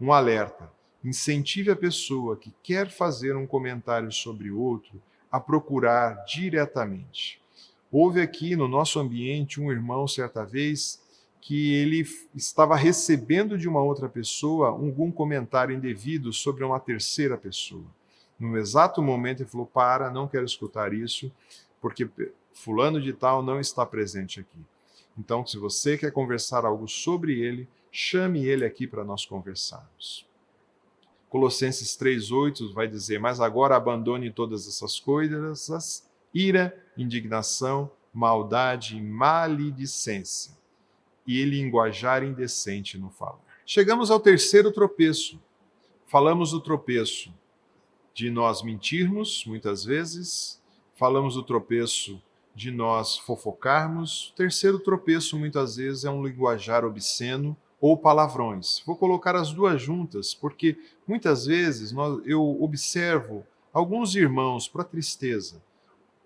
Um 0.00 0.14
alerta: 0.14 0.72
incentive 1.04 1.70
a 1.70 1.76
pessoa 1.76 2.38
que 2.38 2.54
quer 2.62 2.88
fazer 2.88 3.36
um 3.36 3.46
comentário 3.46 4.10
sobre 4.10 4.50
outro 4.50 4.98
a 5.30 5.38
procurar 5.38 6.24
diretamente. 6.24 7.43
Houve 7.96 8.20
aqui 8.20 8.56
no 8.56 8.66
nosso 8.66 8.98
ambiente 8.98 9.60
um 9.60 9.70
irmão, 9.70 10.08
certa 10.08 10.44
vez, 10.44 11.00
que 11.40 11.74
ele 11.74 12.04
estava 12.34 12.74
recebendo 12.74 13.56
de 13.56 13.68
uma 13.68 13.80
outra 13.80 14.08
pessoa 14.08 14.70
algum 14.70 15.12
comentário 15.12 15.72
indevido 15.72 16.32
sobre 16.32 16.64
uma 16.64 16.80
terceira 16.80 17.38
pessoa. 17.38 17.84
No 18.36 18.58
exato 18.58 19.00
momento 19.00 19.44
ele 19.44 19.48
falou: 19.48 19.64
Para, 19.64 20.10
não 20.10 20.26
quero 20.26 20.44
escutar 20.44 20.92
isso, 20.92 21.30
porque 21.80 22.10
fulano 22.52 23.00
de 23.00 23.12
tal 23.12 23.44
não 23.44 23.60
está 23.60 23.86
presente 23.86 24.40
aqui. 24.40 24.58
Então, 25.16 25.46
se 25.46 25.56
você 25.56 25.96
quer 25.96 26.10
conversar 26.10 26.64
algo 26.64 26.88
sobre 26.88 27.38
ele, 27.38 27.68
chame 27.92 28.44
ele 28.44 28.64
aqui 28.64 28.88
para 28.88 29.04
nós 29.04 29.24
conversarmos. 29.24 30.26
Colossenses 31.28 31.96
3:8 31.96 32.74
vai 32.74 32.88
dizer: 32.88 33.20
"Mas 33.20 33.38
agora 33.38 33.76
abandone 33.76 34.32
todas 34.32 34.66
essas 34.66 34.98
coisas, 34.98 35.70
ira, 36.34 36.76
indignação, 36.96 37.90
maldade, 38.12 39.00
maledicência 39.00 40.52
e 41.26 41.44
linguajar 41.44 42.22
indecente 42.22 42.98
no 42.98 43.10
falar." 43.10 43.40
Chegamos 43.64 44.10
ao 44.10 44.20
terceiro 44.20 44.70
tropeço. 44.72 45.40
Falamos 46.06 46.50
do 46.50 46.60
tropeço 46.60 47.32
de 48.12 48.30
nós 48.30 48.62
mentirmos 48.62 49.44
muitas 49.46 49.84
vezes, 49.84 50.62
falamos 50.94 51.34
do 51.34 51.42
tropeço 51.42 52.22
de 52.54 52.70
nós 52.70 53.18
fofocarmos. 53.18 54.28
O 54.28 54.34
terceiro 54.36 54.78
tropeço, 54.78 55.38
muitas 55.38 55.76
vezes, 55.76 56.04
é 56.04 56.10
um 56.10 56.24
linguajar 56.24 56.84
obsceno 56.84 57.56
ou 57.80 57.96
palavrões. 57.96 58.80
Vou 58.86 58.96
colocar 58.96 59.34
as 59.34 59.52
duas 59.52 59.82
juntas, 59.82 60.32
porque 60.32 60.78
muitas 61.06 61.46
vezes 61.46 61.90
nós, 61.90 62.22
eu 62.24 62.62
observo 62.62 63.44
alguns 63.72 64.14
irmãos, 64.14 64.68
para 64.68 64.84
tristeza, 64.84 65.60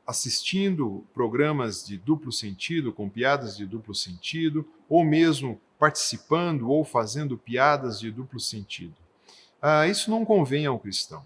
assistindo 0.09 1.07
programas 1.15 1.87
de 1.87 1.97
duplo 1.97 2.33
sentido, 2.33 2.93
com 2.93 3.09
piadas 3.09 3.57
de 3.57 3.67
duplo 3.67 3.95
sentido, 3.95 4.67
ou 4.89 5.05
mesmo 5.05 5.61
participando 5.79 6.69
ou 6.69 6.85
fazendo 6.85 7.39
piadas 7.39 8.01
de 8.01 8.11
duplo 8.11 8.41
sentido. 8.41 8.97
Ah, 9.63 9.87
isso 9.87 10.11
não 10.11 10.25
convém 10.25 10.67
ao 10.67 10.79
cristão 10.79 11.23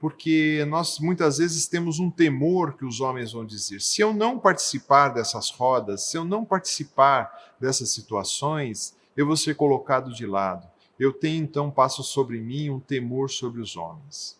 porque 0.00 0.64
nós 0.68 0.98
muitas 1.00 1.38
vezes 1.38 1.66
temos 1.66 1.98
um 1.98 2.10
temor 2.10 2.76
que 2.76 2.84
os 2.84 3.00
homens 3.00 3.32
vão 3.32 3.44
dizer: 3.44 3.80
se 3.80 4.00
eu 4.00 4.14
não 4.14 4.38
participar 4.38 5.08
dessas 5.08 5.50
rodas, 5.50 6.02
se 6.02 6.16
eu 6.16 6.24
não 6.24 6.44
participar 6.44 7.56
dessas 7.60 7.90
situações, 7.90 8.94
eu 9.16 9.26
vou 9.26 9.36
ser 9.36 9.56
colocado 9.56 10.12
de 10.14 10.26
lado. 10.26 10.66
Eu 10.98 11.12
tenho 11.12 11.42
então 11.42 11.70
passo 11.70 12.02
sobre 12.02 12.40
mim 12.40 12.70
um 12.70 12.80
temor 12.80 13.30
sobre 13.30 13.60
os 13.60 13.76
homens. 13.76 14.37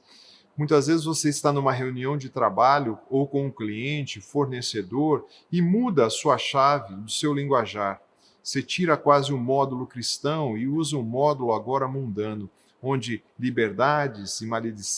Muitas 0.58 0.88
vezes 0.88 1.04
você 1.04 1.28
está 1.28 1.52
numa 1.52 1.72
reunião 1.72 2.18
de 2.18 2.28
trabalho 2.28 2.98
ou 3.08 3.28
com 3.28 3.46
um 3.46 3.50
cliente, 3.50 4.20
fornecedor, 4.20 5.24
e 5.52 5.62
muda 5.62 6.06
a 6.06 6.10
sua 6.10 6.36
chave 6.36 6.96
do 6.96 7.08
seu 7.08 7.32
linguajar. 7.32 8.02
Você 8.42 8.60
tira 8.60 8.96
quase 8.96 9.32
um 9.32 9.38
módulo 9.38 9.86
cristão 9.86 10.58
e 10.58 10.66
usa 10.66 10.96
um 10.96 11.02
módulo 11.02 11.52
agora 11.52 11.86
mundano 11.86 12.50
onde 12.82 13.22
liberdades 13.38 14.40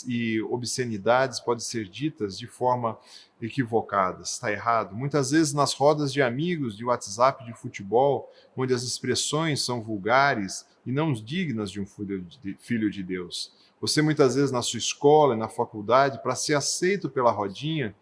e 0.06 0.40
obscenidades 0.42 1.40
podem 1.40 1.64
ser 1.64 1.88
ditas 1.88 2.38
de 2.38 2.46
forma 2.46 2.98
equivocada. 3.40 4.22
Está 4.22 4.52
errado. 4.52 4.94
Muitas 4.94 5.30
vezes 5.30 5.52
nas 5.52 5.72
rodas 5.72 6.12
de 6.12 6.20
amigos, 6.20 6.76
de 6.76 6.84
WhatsApp, 6.84 7.44
de 7.44 7.54
futebol, 7.54 8.30
onde 8.56 8.74
as 8.74 8.82
expressões 8.82 9.64
são 9.64 9.80
vulgares 9.80 10.66
e 10.84 10.92
não 10.92 11.12
dignas 11.12 11.70
de 11.70 11.80
um 11.80 11.86
filho 11.86 12.90
de 12.90 13.02
Deus. 13.02 13.52
Você 13.80 14.02
muitas 14.02 14.34
vezes 14.34 14.50
na 14.50 14.60
sua 14.60 14.78
escola, 14.78 15.34
na 15.34 15.49
faculdade, 15.49 16.22
para 16.22 16.34
ser 16.34 16.54
aceito 16.54 17.08
pela 17.08 17.30
rodinha, 17.30 17.94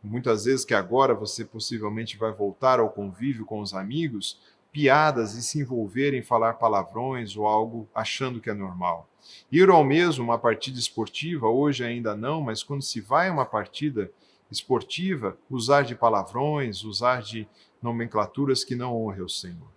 muitas 0.00 0.44
vezes 0.44 0.64
que 0.64 0.74
agora 0.74 1.12
você 1.12 1.44
possivelmente 1.44 2.16
vai 2.16 2.32
voltar 2.32 2.78
ao 2.78 2.90
convívio 2.90 3.44
com 3.44 3.60
os 3.60 3.74
amigos, 3.74 4.38
piadas 4.70 5.34
e 5.34 5.42
se 5.42 5.58
envolver 5.58 6.14
em 6.14 6.22
falar 6.22 6.54
palavrões 6.54 7.36
ou 7.36 7.46
algo 7.46 7.88
achando 7.92 8.40
que 8.40 8.48
é 8.48 8.54
normal. 8.54 9.08
Ir 9.50 9.68
ao 9.70 9.82
mesmo 9.82 10.22
uma 10.22 10.38
partida 10.38 10.78
esportiva, 10.78 11.48
hoje 11.48 11.84
ainda 11.84 12.14
não, 12.14 12.40
mas 12.40 12.62
quando 12.62 12.82
se 12.82 13.00
vai 13.00 13.28
a 13.28 13.32
uma 13.32 13.46
partida 13.46 14.12
esportiva, 14.50 15.36
usar 15.50 15.82
de 15.82 15.96
palavrões, 15.96 16.84
usar 16.84 17.22
de 17.22 17.48
nomenclaturas 17.82 18.62
que 18.62 18.76
não 18.76 18.94
honrem 18.94 19.22
o 19.22 19.28
Senhor. 19.28 19.73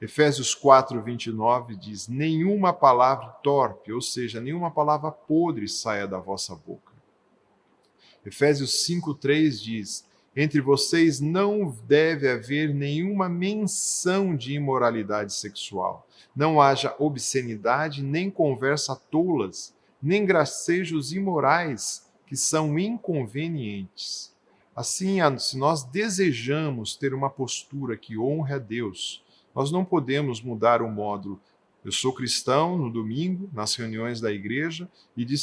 Efésios 0.00 0.54
4, 0.54 1.02
29 1.02 1.76
diz: 1.76 2.08
Nenhuma 2.08 2.72
palavra 2.72 3.28
torpe, 3.42 3.92
ou 3.92 4.00
seja, 4.00 4.40
nenhuma 4.40 4.70
palavra 4.70 5.10
podre 5.10 5.68
saia 5.68 6.06
da 6.06 6.18
vossa 6.18 6.54
boca. 6.54 6.92
Efésios 8.24 8.84
5, 8.84 9.14
3 9.14 9.60
diz: 9.60 10.08
entre 10.40 10.60
vocês 10.60 11.18
não 11.18 11.76
deve 11.88 12.30
haver 12.30 12.72
nenhuma 12.72 13.28
menção 13.28 14.36
de 14.36 14.54
imoralidade 14.54 15.34
sexual. 15.34 16.06
Não 16.34 16.60
haja 16.60 16.94
obscenidade, 16.96 18.04
nem 18.04 18.30
conversa 18.30 18.94
tolas, 18.94 19.74
nem 20.00 20.24
gracejos 20.24 21.12
imorais 21.12 22.06
que 22.24 22.36
são 22.36 22.78
inconvenientes. 22.78 24.32
Assim, 24.76 25.16
se 25.40 25.58
nós 25.58 25.82
desejamos 25.82 26.94
ter 26.94 27.12
uma 27.12 27.28
postura 27.28 27.96
que 27.96 28.16
honre 28.16 28.54
a 28.54 28.58
Deus, 28.58 29.24
nós 29.54 29.70
não 29.70 29.84
podemos 29.84 30.40
mudar 30.40 30.82
o 30.82 30.90
módulo 30.90 31.40
Eu 31.84 31.92
sou 31.92 32.12
cristão 32.12 32.76
no 32.76 32.90
domingo, 32.90 33.48
nas 33.52 33.74
reuniões 33.74 34.20
da 34.20 34.32
igreja, 34.32 34.88
e 35.16 35.24
de, 35.24 35.36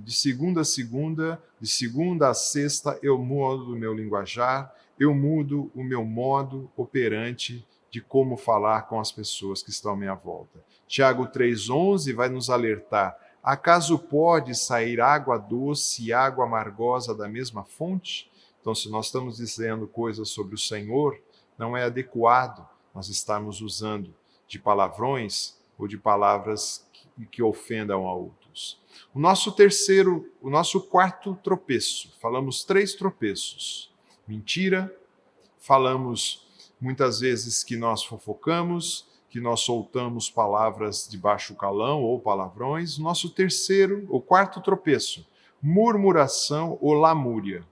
de, 0.00 0.12
segunda 0.12 0.62
a 0.62 0.64
segunda, 0.64 1.40
de 1.60 1.68
segunda 1.68 2.28
a 2.28 2.34
sexta, 2.34 2.98
eu 3.02 3.18
mudo 3.18 3.72
o 3.72 3.76
meu 3.76 3.94
linguajar, 3.94 4.74
eu 4.98 5.14
mudo 5.14 5.70
o 5.74 5.84
meu 5.84 6.04
modo 6.04 6.70
operante 6.76 7.66
de 7.90 8.00
como 8.00 8.36
falar 8.36 8.88
com 8.88 8.98
as 8.98 9.12
pessoas 9.12 9.62
que 9.62 9.70
estão 9.70 9.92
à 9.92 9.96
minha 9.96 10.14
volta. 10.14 10.64
Tiago 10.88 11.26
3,11 11.26 12.14
vai 12.14 12.28
nos 12.28 12.48
alertar: 12.48 13.16
acaso 13.42 13.98
pode 13.98 14.54
sair 14.54 15.00
água 15.00 15.38
doce 15.38 16.06
e 16.06 16.12
água 16.12 16.46
amargosa 16.46 17.14
da 17.14 17.28
mesma 17.28 17.64
fonte? 17.64 18.30
Então, 18.60 18.74
se 18.74 18.88
nós 18.90 19.06
estamos 19.06 19.36
dizendo 19.36 19.86
coisas 19.86 20.30
sobre 20.30 20.54
o 20.54 20.58
Senhor, 20.58 21.20
não 21.58 21.76
é 21.76 21.84
adequado 21.84 22.71
nós 22.94 23.08
estarmos 23.08 23.60
usando 23.60 24.14
de 24.46 24.58
palavrões 24.58 25.56
ou 25.78 25.88
de 25.88 25.96
palavras 25.96 26.86
que, 26.92 27.26
que 27.26 27.42
ofendam 27.42 28.06
a 28.06 28.14
outros. 28.14 28.80
O 29.14 29.18
nosso 29.18 29.52
terceiro, 29.52 30.30
o 30.40 30.50
nosso 30.50 30.80
quarto 30.80 31.34
tropeço, 31.42 32.12
falamos 32.20 32.64
três 32.64 32.94
tropeços: 32.94 33.90
mentira, 34.26 34.94
falamos 35.58 36.46
muitas 36.80 37.20
vezes 37.20 37.62
que 37.62 37.76
nós 37.76 38.04
fofocamos, 38.04 39.06
que 39.30 39.40
nós 39.40 39.60
soltamos 39.60 40.28
palavras 40.28 41.08
de 41.08 41.16
baixo 41.16 41.54
calão 41.54 42.02
ou 42.02 42.20
palavrões. 42.20 42.98
Nosso 42.98 43.30
terceiro, 43.30 44.06
o 44.10 44.20
quarto 44.20 44.60
tropeço, 44.60 45.26
murmuração 45.62 46.76
ou 46.82 46.92
lamúria. 46.92 47.64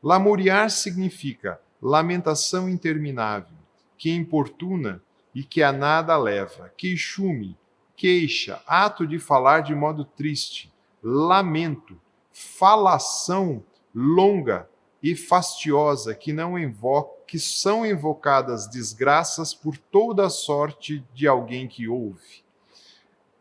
Lamuriar 0.00 0.70
significa 0.70 1.60
lamentação 1.82 2.68
interminável, 2.68 3.57
que 3.98 4.10
importuna 4.10 5.02
e 5.34 5.42
que 5.42 5.62
a 5.62 5.72
nada 5.72 6.16
leva, 6.16 6.72
queixume, 6.76 7.58
queixa, 7.96 8.62
ato 8.66 9.06
de 9.06 9.18
falar 9.18 9.60
de 9.60 9.74
modo 9.74 10.04
triste, 10.04 10.72
lamento, 11.02 12.00
falação 12.32 13.62
longa 13.94 14.68
e 15.02 15.16
fastiosa 15.16 16.14
que 16.14 16.32
não 16.32 16.58
invoca, 16.58 17.18
que 17.26 17.38
são 17.38 17.84
invocadas 17.84 18.66
desgraças 18.66 19.52
por 19.52 19.76
toda 19.76 20.30
sorte 20.30 21.04
de 21.12 21.26
alguém 21.26 21.68
que 21.68 21.86
ouve. 21.86 22.42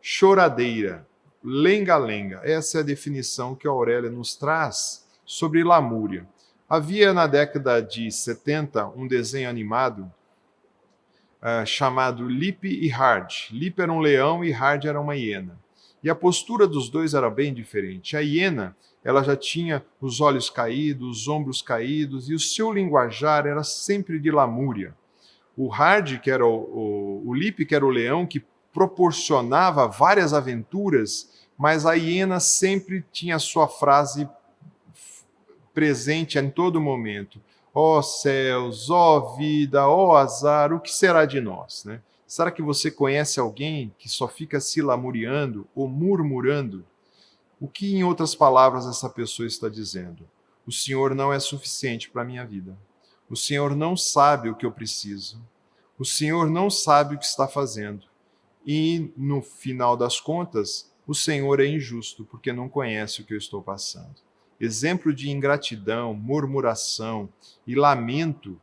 Choradeira, 0.01 1.07
lenga-lenga, 1.43 2.41
essa 2.43 2.79
é 2.79 2.81
a 2.81 2.83
definição 2.83 3.55
que 3.55 3.67
a 3.67 3.71
Aurélia 3.71 4.09
nos 4.09 4.35
traz 4.35 5.07
sobre 5.25 5.63
lamúria. 5.63 6.27
Havia 6.67 7.13
na 7.13 7.27
década 7.27 7.81
de 7.81 8.11
70 8.11 8.87
um 8.87 9.07
desenho 9.07 9.49
animado 9.49 10.11
uh, 11.41 11.65
chamado 11.65 12.27
Lip 12.27 12.67
e 12.67 12.88
Hard. 12.88 13.32
Lip 13.51 13.82
era 13.82 13.91
um 13.91 14.00
leão 14.00 14.44
e 14.44 14.51
Hard 14.51 14.86
era 14.86 15.00
uma 15.00 15.15
hiena. 15.15 15.60
E 16.03 16.10
a 16.10 16.15
postura 16.15 16.67
dos 16.67 16.89
dois 16.89 17.13
era 17.13 17.29
bem 17.29 17.53
diferente. 17.53 18.15
A 18.15 18.20
hiena, 18.20 18.75
ela 19.03 19.24
já 19.24 19.36
tinha 19.36 19.84
os 20.00 20.22
olhos 20.22 20.50
caídos, 20.50 21.22
os 21.22 21.27
ombros 21.27 21.62
caídos, 21.62 22.29
e 22.29 22.34
o 22.34 22.39
seu 22.39 22.72
linguajar 22.72 23.46
era 23.46 23.63
sempre 23.63 24.20
de 24.20 24.32
lamúria. 24.32 24.96
O 25.56 25.67
Hard, 25.67 26.20
que 26.20 26.29
era 26.29 26.46
o, 26.46 26.50
o, 26.50 27.29
o 27.29 27.34
Lip, 27.34 27.65
que 27.65 27.75
era 27.75 27.86
o 27.86 27.89
leão 27.89 28.25
que 28.25 28.44
proporcionava 28.72 29.88
várias 29.88 30.34
aventuras, 30.34 31.48
mas 31.58 31.86
a 31.86 31.94
hiena 31.94 32.39
sempre 32.39 33.03
tinha 33.12 33.39
sua 33.39 33.67
frase 33.67 34.29
presente 35.74 36.38
em 36.38 36.50
todo 36.50 36.79
momento. 36.79 37.41
Ó 37.79 38.00
oh, 38.00 38.01
céus, 38.01 38.89
ó 38.89 39.17
oh, 39.17 39.36
vida, 39.36 39.88
ó 39.88 40.07
oh, 40.07 40.15
azar, 40.15 40.74
o 40.74 40.79
que 40.79 40.91
será 40.91 41.27
de 41.27 41.39
nós? 41.39 41.86
Né? 41.86 42.01
Será 42.25 42.50
que 42.50 42.63
você 42.63 42.89
conhece 42.89 43.39
alguém 43.39 43.93
que 44.00 44.10
só 44.10 44.27
fica 44.27 44.60
se 44.60 44.81
lamuriando 44.81 45.67
ou 45.75 45.88
murmurando? 45.88 46.84
O 47.62 47.67
que, 47.67 47.96
em 47.96 48.03
outras 48.03 48.34
palavras, 48.34 48.88
essa 48.88 49.07
pessoa 49.07 49.46
está 49.46 49.69
dizendo? 49.69 50.27
O 50.65 50.72
Senhor 50.72 51.13
não 51.13 51.31
é 51.31 51.39
suficiente 51.39 52.10
para 52.10 52.24
a 52.24 52.25
minha 52.25 52.43
vida. 52.43 52.75
O 53.29 53.36
Senhor 53.36 53.75
não 53.75 53.96
sabe 53.96 54.50
o 54.50 54.55
que 54.55 54.65
eu 54.65 54.72
preciso. 54.72 55.39
O 56.00 56.03
Senhor 56.03 56.50
não 56.50 56.72
sabe 56.72 57.13
o 57.13 57.19
que 57.19 57.25
está 57.25 57.48
fazendo. 57.48 58.07
E, 58.65 59.13
no 59.15 59.39
final 59.39 59.95
das 59.95 60.19
contas, 60.19 60.91
o 61.06 61.13
Senhor 61.13 61.60
é 61.60 61.67
injusto 61.67 62.25
porque 62.25 62.51
não 62.51 62.67
conhece 62.67 63.21
o 63.21 63.23
que 63.23 63.36
eu 63.36 63.38
estou 63.38 63.62
passando 63.62 64.26
exemplo 64.60 65.13
de 65.13 65.30
ingratidão, 65.30 66.13
murmuração 66.13 67.30
e 67.65 67.76
lamento 67.76 68.60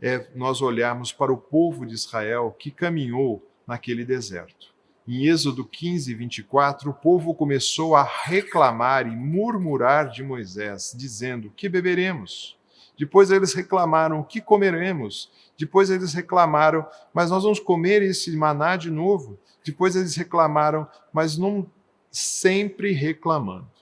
é 0.00 0.28
nós 0.34 0.62
olharmos 0.62 1.12
para 1.12 1.32
o 1.32 1.36
povo 1.36 1.84
de 1.84 1.94
Israel 1.94 2.54
que 2.58 2.70
caminhou 2.70 3.44
naquele 3.66 4.04
deserto. 4.04 4.72
Em 5.06 5.26
Êxodo 5.26 5.64
15, 5.64 6.14
24, 6.14 6.90
o 6.90 6.94
povo 6.94 7.34
começou 7.34 7.96
a 7.96 8.02
reclamar 8.02 9.06
e 9.06 9.16
murmurar 9.16 10.10
de 10.10 10.22
Moisés, 10.22 10.94
dizendo: 10.94 11.50
Que 11.56 11.68
beberemos? 11.68 12.58
Depois 12.98 13.30
eles 13.30 13.54
reclamaram: 13.54 14.22
Que 14.22 14.40
comeremos? 14.40 15.30
Depois 15.58 15.88
eles 15.88 16.12
reclamaram: 16.12 16.86
Mas 17.14 17.30
nós 17.30 17.42
vamos 17.42 17.58
comer 17.58 18.02
esse 18.02 18.36
maná 18.36 18.76
de 18.76 18.90
novo? 18.90 19.38
Depois 19.64 19.96
eles 19.96 20.14
reclamaram, 20.14 20.86
mas 21.12 21.38
não 21.38 21.66
sempre 22.10 22.92
reclamando. 22.92 23.77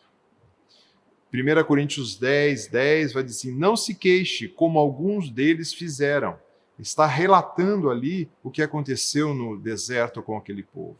1 1.32 1.64
Coríntios 1.64 2.16
10, 2.16 2.68
10 2.68 3.12
vai 3.12 3.22
dizer 3.22 3.48
assim: 3.48 3.58
não 3.58 3.76
se 3.76 3.94
queixe, 3.94 4.48
como 4.48 4.78
alguns 4.78 5.28
deles 5.30 5.74
fizeram. 5.74 6.38
Está 6.78 7.06
relatando 7.06 7.90
ali 7.90 8.28
o 8.42 8.50
que 8.50 8.62
aconteceu 8.62 9.34
no 9.34 9.58
deserto 9.58 10.22
com 10.22 10.36
aquele 10.36 10.62
povo. 10.62 10.98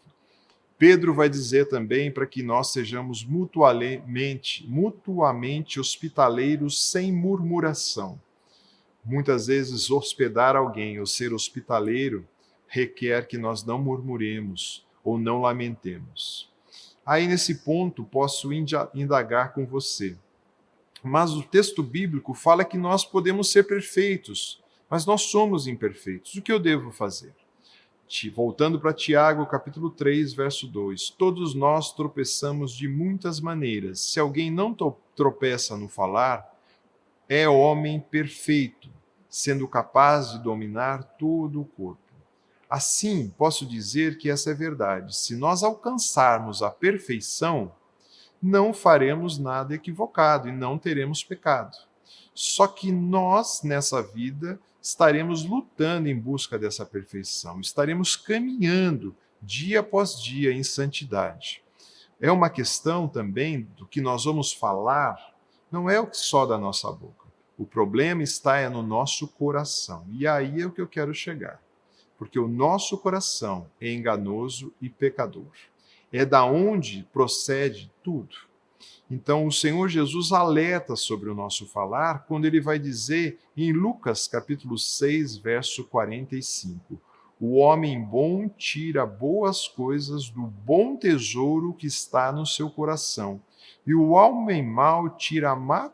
Pedro 0.78 1.14
vai 1.14 1.28
dizer 1.28 1.68
também 1.68 2.10
para 2.10 2.26
que 2.26 2.42
nós 2.42 2.72
sejamos 2.72 3.24
mutuamente, 3.24 4.66
mutuamente 4.68 5.80
hospitaleiros 5.80 6.90
sem 6.90 7.12
murmuração. 7.12 8.20
Muitas 9.04 9.46
vezes, 9.46 9.90
hospedar 9.90 10.56
alguém 10.56 10.98
ou 10.98 11.06
ser 11.06 11.32
hospitaleiro 11.32 12.26
requer 12.66 13.26
que 13.26 13.38
nós 13.38 13.64
não 13.64 13.78
murmuremos 13.78 14.86
ou 15.04 15.18
não 15.18 15.40
lamentemos. 15.40 16.50
Aí, 17.06 17.28
nesse 17.28 17.62
ponto, 17.62 18.02
posso 18.02 18.52
indagar 18.52 19.54
com 19.54 19.64
você. 19.64 20.16
Mas 21.04 21.32
o 21.34 21.42
texto 21.42 21.80
bíblico 21.82 22.34
fala 22.34 22.64
que 22.64 22.76
nós 22.76 23.04
podemos 23.04 23.52
ser 23.52 23.62
perfeitos, 23.62 24.60
mas 24.90 25.06
nós 25.06 25.22
somos 25.22 25.68
imperfeitos. 25.68 26.34
O 26.34 26.42
que 26.42 26.50
eu 26.50 26.58
devo 26.58 26.90
fazer? 26.90 27.32
Voltando 28.34 28.80
para 28.80 28.92
Tiago, 28.92 29.46
capítulo 29.46 29.90
3, 29.90 30.32
verso 30.32 30.66
2. 30.66 31.10
Todos 31.10 31.54
nós 31.54 31.92
tropeçamos 31.92 32.72
de 32.72 32.88
muitas 32.88 33.40
maneiras. 33.40 34.00
Se 34.00 34.18
alguém 34.18 34.50
não 34.50 34.74
tropeça 35.14 35.76
no 35.76 35.88
falar, 35.88 36.52
é 37.28 37.48
homem 37.48 38.00
perfeito, 38.00 38.88
sendo 39.28 39.66
capaz 39.68 40.32
de 40.32 40.38
dominar 40.40 41.02
todo 41.18 41.60
o 41.60 41.64
corpo. 41.64 42.05
Assim, 42.68 43.32
posso 43.38 43.64
dizer 43.64 44.18
que 44.18 44.28
essa 44.28 44.50
é 44.50 44.54
verdade. 44.54 45.16
Se 45.16 45.36
nós 45.36 45.62
alcançarmos 45.62 46.62
a 46.62 46.70
perfeição, 46.70 47.72
não 48.42 48.74
faremos 48.74 49.38
nada 49.38 49.74
equivocado 49.74 50.48
e 50.48 50.52
não 50.52 50.76
teremos 50.76 51.22
pecado. 51.22 51.76
Só 52.34 52.66
que 52.66 52.90
nós, 52.90 53.62
nessa 53.62 54.02
vida, 54.02 54.58
estaremos 54.82 55.44
lutando 55.44 56.08
em 56.08 56.18
busca 56.18 56.58
dessa 56.58 56.84
perfeição, 56.84 57.60
estaremos 57.60 58.16
caminhando 58.16 59.16
dia 59.40 59.80
após 59.80 60.20
dia 60.20 60.52
em 60.52 60.62
santidade. 60.62 61.62
É 62.20 62.32
uma 62.32 62.50
questão 62.50 63.06
também 63.06 63.62
do 63.76 63.86
que 63.86 64.00
nós 64.00 64.24
vamos 64.24 64.52
falar, 64.52 65.34
não 65.70 65.88
é 65.88 66.04
só 66.12 66.44
da 66.44 66.58
nossa 66.58 66.90
boca. 66.90 67.26
O 67.56 67.64
problema 67.64 68.22
está 68.22 68.58
é 68.58 68.68
no 68.68 68.82
nosso 68.82 69.28
coração. 69.28 70.04
E 70.10 70.26
aí 70.26 70.60
é 70.60 70.66
o 70.66 70.70
que 70.70 70.80
eu 70.80 70.88
quero 70.88 71.14
chegar 71.14 71.60
porque 72.18 72.38
o 72.38 72.48
nosso 72.48 72.96
coração 72.98 73.66
é 73.80 73.92
enganoso 73.92 74.72
e 74.80 74.88
pecador. 74.88 75.52
É 76.12 76.24
da 76.24 76.44
onde 76.44 77.06
procede 77.12 77.90
tudo. 78.02 78.36
Então 79.10 79.46
o 79.46 79.52
Senhor 79.52 79.88
Jesus 79.88 80.32
alerta 80.32 80.96
sobre 80.96 81.28
o 81.28 81.34
nosso 81.34 81.66
falar 81.66 82.26
quando 82.26 82.44
ele 82.44 82.60
vai 82.60 82.78
dizer 82.78 83.38
em 83.56 83.72
Lucas 83.72 84.26
capítulo 84.26 84.78
6, 84.78 85.36
verso 85.36 85.84
45: 85.84 87.00
O 87.40 87.56
homem 87.56 88.02
bom 88.02 88.48
tira 88.48 89.06
boas 89.06 89.68
coisas 89.68 90.28
do 90.28 90.42
bom 90.42 90.96
tesouro 90.96 91.72
que 91.74 91.86
está 91.86 92.32
no 92.32 92.46
seu 92.46 92.70
coração, 92.70 93.40
e 93.86 93.94
o 93.94 94.10
homem 94.10 94.64
mau 94.64 95.10
tira 95.10 95.54
más 95.54 95.92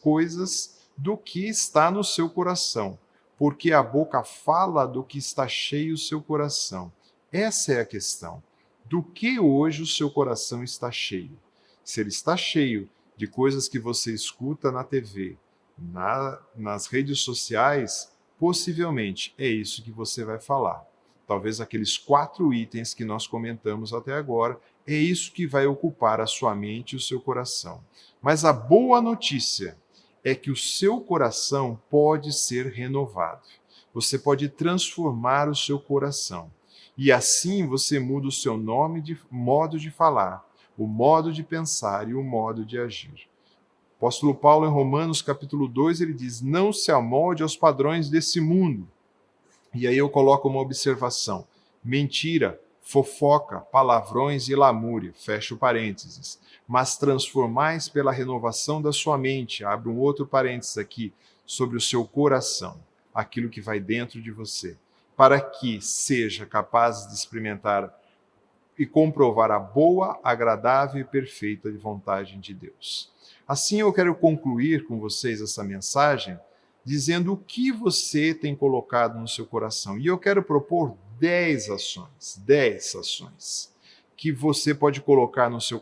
coisas 0.00 0.82
do 0.96 1.16
que 1.16 1.48
está 1.48 1.90
no 1.90 2.04
seu 2.04 2.28
coração 2.28 2.98
porque 3.38 3.72
a 3.72 3.82
boca 3.82 4.22
fala 4.22 4.86
do 4.86 5.02
que 5.02 5.18
está 5.18 5.48
cheio 5.48 5.94
o 5.94 5.98
seu 5.98 6.22
coração. 6.22 6.92
Essa 7.32 7.74
é 7.74 7.80
a 7.80 7.86
questão. 7.86 8.42
Do 8.84 9.02
que 9.02 9.38
hoje 9.40 9.82
o 9.82 9.86
seu 9.86 10.10
coração 10.10 10.62
está 10.62 10.90
cheio? 10.90 11.38
Se 11.84 12.00
ele 12.00 12.10
está 12.10 12.36
cheio 12.36 12.88
de 13.16 13.26
coisas 13.26 13.68
que 13.68 13.78
você 13.78 14.12
escuta 14.12 14.70
na 14.70 14.84
TV, 14.84 15.36
na, 15.78 16.38
nas 16.56 16.86
redes 16.86 17.20
sociais, 17.20 18.12
possivelmente 18.38 19.34
é 19.38 19.46
isso 19.46 19.82
que 19.82 19.90
você 19.90 20.24
vai 20.24 20.38
falar. 20.38 20.86
talvez 21.26 21.60
aqueles 21.60 21.96
quatro 21.96 22.52
itens 22.52 22.92
que 22.92 23.04
nós 23.04 23.26
comentamos 23.26 23.94
até 23.94 24.12
agora, 24.12 24.60
é 24.86 24.94
isso 24.94 25.32
que 25.32 25.46
vai 25.46 25.66
ocupar 25.66 26.20
a 26.20 26.26
sua 26.26 26.54
mente 26.54 26.92
e 26.92 26.96
o 26.96 27.00
seu 27.00 27.20
coração. 27.20 27.82
Mas 28.20 28.44
a 28.44 28.52
boa 28.52 29.00
notícia 29.00 29.78
é 30.24 30.34
que 30.34 30.50
o 30.50 30.56
seu 30.56 31.00
coração 31.00 31.80
pode 31.90 32.32
ser 32.32 32.66
renovado. 32.66 33.42
Você 33.92 34.18
pode 34.18 34.48
transformar 34.48 35.48
o 35.48 35.54
seu 35.54 35.78
coração. 35.78 36.50
E 36.96 37.10
assim 37.10 37.66
você 37.66 37.98
muda 37.98 38.28
o 38.28 38.32
seu 38.32 38.56
nome 38.56 39.00
de 39.00 39.18
modo 39.30 39.78
de 39.78 39.90
falar, 39.90 40.46
o 40.76 40.86
modo 40.86 41.32
de 41.32 41.42
pensar 41.42 42.08
e 42.08 42.14
o 42.14 42.22
modo 42.22 42.64
de 42.64 42.78
agir. 42.78 43.28
O 43.94 44.06
apóstolo 44.06 44.34
Paulo, 44.34 44.66
em 44.66 44.70
Romanos 44.70 45.22
capítulo 45.22 45.68
2, 45.68 46.00
ele 46.00 46.12
diz: 46.12 46.40
Não 46.40 46.72
se 46.72 46.90
amolde 46.90 47.42
aos 47.42 47.56
padrões 47.56 48.08
desse 48.10 48.40
mundo. 48.40 48.88
E 49.74 49.86
aí 49.86 49.96
eu 49.96 50.10
coloco 50.10 50.48
uma 50.48 50.60
observação: 50.60 51.46
mentira, 51.82 52.60
fofoca, 52.82 53.60
palavrões 53.60 54.48
e 54.48 54.54
lamúria, 54.54 55.12
fecho 55.14 55.56
parênteses. 55.56 56.38
Mas 56.66 56.96
transformais 56.98 57.88
pela 57.88 58.12
renovação 58.12 58.82
da 58.82 58.92
sua 58.92 59.16
mente, 59.16 59.64
abre 59.64 59.88
um 59.88 59.98
outro 59.98 60.26
parênteses 60.26 60.76
aqui, 60.76 61.12
sobre 61.46 61.76
o 61.76 61.80
seu 61.80 62.04
coração, 62.04 62.80
aquilo 63.14 63.50
que 63.50 63.60
vai 63.60 63.78
dentro 63.78 64.20
de 64.20 64.30
você, 64.30 64.76
para 65.16 65.40
que 65.40 65.80
seja 65.80 66.46
capaz 66.46 67.06
de 67.06 67.14
experimentar 67.14 67.92
e 68.78 68.86
comprovar 68.86 69.50
a 69.50 69.58
boa, 69.58 70.18
agradável 70.24 71.00
e 71.00 71.04
perfeita 71.04 71.70
vontade 71.72 72.38
de 72.38 72.54
Deus. 72.54 73.10
Assim 73.46 73.80
eu 73.80 73.92
quero 73.92 74.14
concluir 74.14 74.86
com 74.86 74.98
vocês 74.98 75.42
essa 75.42 75.62
mensagem 75.62 76.38
dizendo 76.84 77.32
o 77.32 77.36
que 77.36 77.70
você 77.70 78.34
tem 78.34 78.56
colocado 78.56 79.18
no 79.18 79.28
seu 79.28 79.46
coração. 79.46 79.98
E 79.98 80.06
eu 80.06 80.18
quero 80.18 80.42
propor 80.42 80.96
10 81.22 81.70
ações, 81.70 82.42
10 82.44 82.96
ações 82.96 83.72
que 84.16 84.32
você 84.32 84.74
pode 84.74 85.00
colocar 85.00 85.48
no 85.48 85.60
seu 85.60 85.80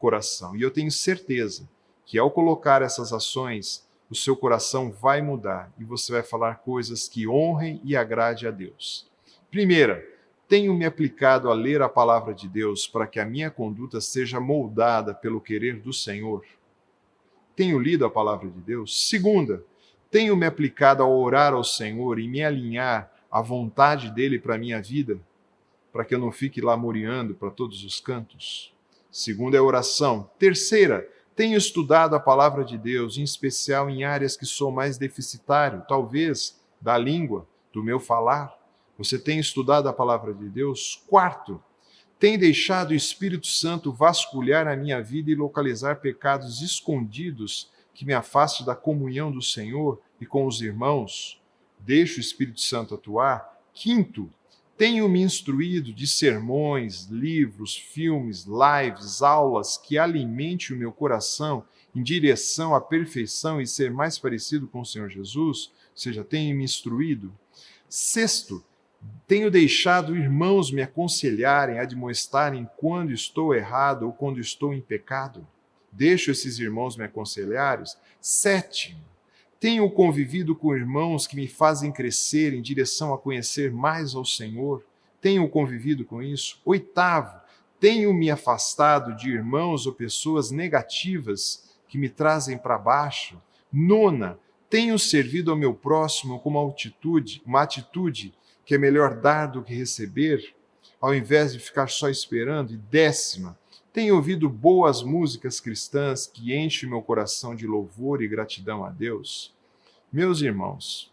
coração. 0.00 0.56
E 0.56 0.62
eu 0.62 0.70
tenho 0.72 0.90
certeza 0.90 1.68
que 2.04 2.18
ao 2.18 2.28
colocar 2.28 2.82
essas 2.82 3.12
ações, 3.12 3.88
o 4.10 4.16
seu 4.16 4.36
coração 4.36 4.90
vai 4.90 5.22
mudar 5.22 5.72
e 5.78 5.84
você 5.84 6.10
vai 6.10 6.24
falar 6.24 6.56
coisas 6.56 7.06
que 7.06 7.28
honrem 7.28 7.80
e 7.84 7.96
agrade 7.96 8.48
a 8.48 8.50
Deus. 8.50 9.08
Primeira, 9.48 10.04
tenho 10.48 10.74
me 10.74 10.84
aplicado 10.84 11.48
a 11.48 11.54
ler 11.54 11.82
a 11.82 11.88
palavra 11.88 12.34
de 12.34 12.48
Deus 12.48 12.88
para 12.88 13.06
que 13.06 13.20
a 13.20 13.24
minha 13.24 13.48
conduta 13.48 14.00
seja 14.00 14.40
moldada 14.40 15.14
pelo 15.14 15.40
querer 15.40 15.78
do 15.78 15.92
Senhor. 15.92 16.44
Tenho 17.54 17.78
lido 17.78 18.04
a 18.04 18.10
palavra 18.10 18.50
de 18.50 18.58
Deus. 18.58 19.08
Segunda, 19.08 19.62
tenho 20.10 20.36
me 20.36 20.46
aplicado 20.46 21.00
a 21.00 21.06
orar 21.08 21.52
ao 21.52 21.62
Senhor 21.62 22.18
e 22.18 22.26
me 22.26 22.42
alinhar 22.42 23.19
à 23.30 23.40
vontade 23.40 24.10
dele 24.10 24.38
para 24.38 24.54
a 24.54 24.58
minha 24.58 24.80
vida, 24.80 25.18
para 25.92 26.04
que 26.04 26.14
eu 26.14 26.18
não 26.18 26.32
fique 26.32 26.60
lamuriando 26.60 27.34
para 27.34 27.50
todos 27.50 27.84
os 27.84 28.00
cantos. 28.00 28.74
Segunda 29.10 29.56
é 29.56 29.60
oração. 29.60 30.30
Terceira, 30.38 31.08
tenho 31.34 31.56
estudado 31.56 32.14
a 32.14 32.20
palavra 32.20 32.64
de 32.64 32.76
Deus, 32.76 33.16
em 33.16 33.22
especial 33.22 33.88
em 33.88 34.04
áreas 34.04 34.36
que 34.36 34.46
sou 34.46 34.70
mais 34.70 34.98
deficitário, 34.98 35.84
talvez 35.88 36.60
da 36.80 36.96
língua, 36.98 37.46
do 37.72 37.82
meu 37.82 37.98
falar. 37.98 38.54
Você 38.98 39.18
tem 39.18 39.38
estudado 39.38 39.88
a 39.88 39.92
palavra 39.92 40.34
de 40.34 40.48
Deus? 40.48 41.02
Quarto, 41.08 41.62
tem 42.18 42.38
deixado 42.38 42.90
o 42.90 42.94
Espírito 42.94 43.46
Santo 43.46 43.90
vasculhar 43.90 44.68
a 44.68 44.76
minha 44.76 45.02
vida 45.02 45.30
e 45.30 45.34
localizar 45.34 45.96
pecados 46.00 46.60
escondidos 46.60 47.70
que 47.94 48.04
me 48.04 48.12
afaste 48.12 48.64
da 48.64 48.74
comunhão 48.74 49.32
do 49.32 49.40
Senhor 49.40 50.00
e 50.20 50.26
com 50.26 50.46
os 50.46 50.60
irmãos, 50.60 51.39
deixe 51.84 52.18
o 52.18 52.20
Espírito 52.20 52.60
Santo 52.60 52.94
atuar. 52.94 53.58
Quinto, 53.72 54.30
tenho 54.76 55.08
me 55.08 55.20
instruído 55.20 55.92
de 55.92 56.06
sermões, 56.06 57.06
livros, 57.06 57.76
filmes, 57.76 58.46
lives, 58.46 59.22
aulas 59.22 59.76
que 59.76 59.98
alimente 59.98 60.72
o 60.72 60.76
meu 60.76 60.92
coração 60.92 61.64
em 61.94 62.02
direção 62.02 62.74
à 62.74 62.80
perfeição 62.80 63.60
e 63.60 63.66
ser 63.66 63.90
mais 63.90 64.18
parecido 64.18 64.66
com 64.66 64.80
o 64.80 64.86
Senhor 64.86 65.08
Jesus, 65.08 65.66
ou 65.66 65.96
seja, 65.96 66.24
tenho 66.24 66.56
me 66.56 66.64
instruído. 66.64 67.32
Sexto, 67.88 68.64
tenho 69.26 69.50
deixado 69.50 70.16
irmãos 70.16 70.70
me 70.70 70.82
aconselharem, 70.82 71.78
admoestarem 71.78 72.68
quando 72.76 73.12
estou 73.12 73.54
errado 73.54 74.04
ou 74.04 74.12
quando 74.12 74.38
estou 74.38 74.72
em 74.72 74.80
pecado 74.80 75.46
deixo 75.92 76.30
esses 76.30 76.58
irmãos 76.58 76.96
me 76.96 77.04
aconselharem. 77.04 77.84
Sétimo, 78.20 79.00
tenho 79.60 79.90
convivido 79.90 80.56
com 80.56 80.74
irmãos 80.74 81.26
que 81.26 81.36
me 81.36 81.46
fazem 81.46 81.92
crescer 81.92 82.54
em 82.54 82.62
direção 82.62 83.12
a 83.12 83.18
conhecer 83.18 83.70
mais 83.70 84.14
ao 84.14 84.24
Senhor. 84.24 84.82
Tenho 85.20 85.46
convivido 85.50 86.02
com 86.02 86.22
isso. 86.22 86.58
Oitavo, 86.64 87.38
tenho 87.78 88.14
me 88.14 88.30
afastado 88.30 89.14
de 89.14 89.30
irmãos 89.30 89.86
ou 89.86 89.92
pessoas 89.92 90.50
negativas 90.50 91.78
que 91.86 91.98
me 91.98 92.08
trazem 92.08 92.56
para 92.56 92.78
baixo. 92.78 93.38
Nona, 93.70 94.38
tenho 94.70 94.98
servido 94.98 95.50
ao 95.50 95.58
meu 95.58 95.74
próximo 95.74 96.40
com 96.40 96.48
uma 96.48 96.66
atitude, 96.66 97.42
uma 97.44 97.60
atitude 97.60 98.32
que 98.64 98.74
é 98.74 98.78
melhor 98.78 99.20
dar 99.20 99.46
do 99.46 99.62
que 99.62 99.74
receber, 99.74 100.54
ao 100.98 101.14
invés 101.14 101.52
de 101.52 101.58
ficar 101.58 101.90
só 101.90 102.08
esperando. 102.08 102.72
E 102.72 102.78
décima, 102.78 103.58
tenho 103.92 104.14
ouvido 104.14 104.48
boas 104.48 105.02
músicas 105.02 105.58
cristãs 105.58 106.24
que 106.24 106.54
enchem 106.56 106.88
meu 106.88 107.02
coração 107.02 107.56
de 107.56 107.66
louvor 107.66 108.22
e 108.22 108.28
gratidão 108.28 108.84
a 108.84 108.90
Deus. 108.90 109.52
Meus 110.12 110.40
irmãos, 110.42 111.12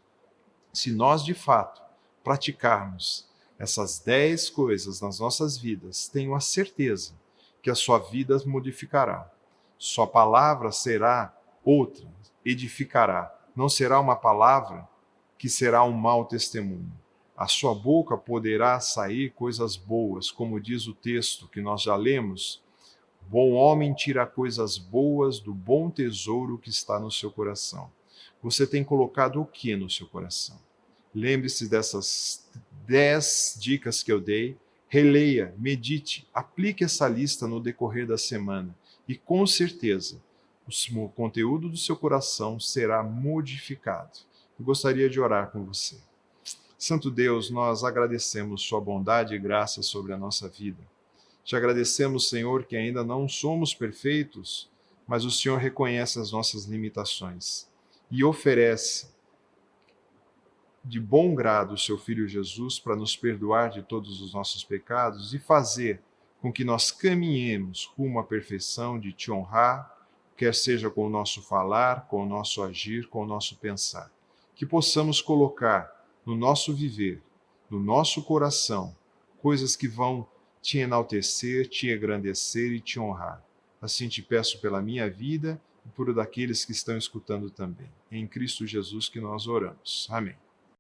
se 0.71 0.91
nós 0.91 1.25
de 1.25 1.33
fato 1.33 1.81
praticarmos 2.23 3.27
essas 3.57 3.97
dez 3.97 4.47
coisas 4.47 5.01
nas 5.01 5.19
nossas 5.19 5.57
vidas, 5.57 6.07
tenho 6.07 6.35
a 6.35 6.39
certeza 6.39 7.13
que 7.63 7.71
a 7.71 7.75
sua 7.75 7.97
vida 7.97 8.39
modificará. 8.45 9.27
Sua 9.79 10.05
palavra 10.05 10.71
será 10.71 11.35
outra, 11.65 12.07
edificará. 12.45 13.35
Não 13.55 13.67
será 13.67 13.99
uma 13.99 14.15
palavra 14.15 14.87
que 15.35 15.49
será 15.49 15.83
um 15.83 15.93
mau 15.93 16.25
testemunho. 16.25 16.91
A 17.35 17.47
sua 17.47 17.73
boca 17.73 18.15
poderá 18.15 18.79
sair 18.79 19.31
coisas 19.31 19.75
boas, 19.75 20.29
como 20.29 20.59
diz 20.59 20.87
o 20.87 20.93
texto 20.93 21.47
que 21.47 21.59
nós 21.59 21.81
já 21.81 21.95
lemos 21.95 22.61
Bom 23.29 23.51
homem 23.51 23.93
tira 23.93 24.25
coisas 24.25 24.77
boas 24.77 25.41
do 25.41 25.53
bom 25.53 25.89
tesouro 25.89 26.57
que 26.57 26.69
está 26.69 26.97
no 26.97 27.11
seu 27.11 27.29
coração. 27.29 27.91
Você 28.41 28.65
tem 28.65 28.85
colocado 28.85 29.41
o 29.41 29.45
que 29.45 29.75
no 29.75 29.89
seu 29.89 30.07
coração? 30.07 30.57
Lembre-se 31.13 31.67
dessas 31.67 32.47
dez 32.85 33.57
dicas 33.59 34.01
que 34.01 34.13
eu 34.13 34.21
dei. 34.21 34.57
Releia, 34.87 35.53
medite, 35.57 36.25
aplique 36.33 36.85
essa 36.85 37.05
lista 37.09 37.45
no 37.45 37.59
decorrer 37.59 38.07
da 38.07 38.17
semana 38.17 38.73
e 39.05 39.15
com 39.15 39.45
certeza 39.45 40.21
o 40.95 41.09
conteúdo 41.09 41.67
do 41.67 41.75
seu 41.75 41.97
coração 41.97 42.61
será 42.61 43.03
modificado. 43.03 44.19
Eu 44.57 44.63
gostaria 44.63 45.09
de 45.09 45.19
orar 45.19 45.51
com 45.51 45.65
você. 45.65 45.97
Santo 46.77 47.11
Deus, 47.11 47.49
nós 47.49 47.83
agradecemos 47.83 48.61
Sua 48.61 48.79
bondade 48.79 49.35
e 49.35 49.39
graça 49.39 49.81
sobre 49.81 50.13
a 50.13 50.17
nossa 50.17 50.47
vida. 50.47 50.81
Te 51.47 51.55
agradecemos, 51.55 52.27
Senhor, 52.27 52.65
que 52.65 52.75
ainda 52.75 53.05
não 53.05 53.25
somos 53.25 53.73
perfeitos, 53.73 54.69
mas 55.07 55.23
o 55.23 55.31
Senhor 55.31 55.57
reconhece 55.57 56.19
as 56.19 56.29
nossas 56.29 56.65
limitações 56.65 57.69
e 58.11 58.21
oferece 58.21 59.07
de 60.83 60.99
bom 60.99 61.33
grado 61.33 61.73
o 61.73 61.77
seu 61.77 61.97
Filho 61.97 62.27
Jesus 62.27 62.79
para 62.79 62.97
nos 62.97 63.15
perdoar 63.15 63.69
de 63.69 63.81
todos 63.81 64.19
os 64.19 64.33
nossos 64.33 64.61
pecados 64.65 65.33
e 65.33 65.39
fazer 65.39 66.01
com 66.41 66.51
que 66.51 66.65
nós 66.65 66.91
caminhemos 66.91 67.85
rumo 67.97 68.19
à 68.19 68.25
perfeição 68.25 68.99
de 68.99 69.13
te 69.13 69.31
honrar, 69.31 70.05
quer 70.35 70.53
seja 70.53 70.89
com 70.89 71.07
o 71.07 71.09
nosso 71.09 71.41
falar, 71.41 72.09
com 72.09 72.23
o 72.23 72.27
nosso 72.27 72.61
agir, 72.61 73.07
com 73.07 73.23
o 73.23 73.25
nosso 73.25 73.55
pensar. 73.55 74.11
Que 74.53 74.65
possamos 74.65 75.21
colocar 75.21 76.05
no 76.25 76.35
nosso 76.35 76.73
viver, 76.73 77.23
no 77.69 77.79
nosso 77.79 78.21
coração, 78.21 78.93
coisas 79.41 79.77
que 79.77 79.87
vão 79.87 80.27
te 80.67 80.79
enaltecer, 80.79 81.65
te 81.69 81.89
engrandecer 81.89 82.73
e 82.73 82.81
te 82.81 82.99
honrar. 82.99 83.41
Assim 83.81 84.09
te 84.09 84.21
peço 84.21 84.59
pela 84.59 84.81
minha 84.81 85.09
vida 85.09 85.61
e 85.85 85.89
por 85.91 86.13
daqueles 86.13 86.65
que 86.65 86.73
estão 86.73 86.97
escutando 86.97 87.49
também. 87.49 87.89
Em 88.11 88.27
Cristo 88.27 88.67
Jesus 88.67 89.07
que 89.07 89.21
nós 89.21 89.47
oramos. 89.47 90.09
Amém. 90.11 90.35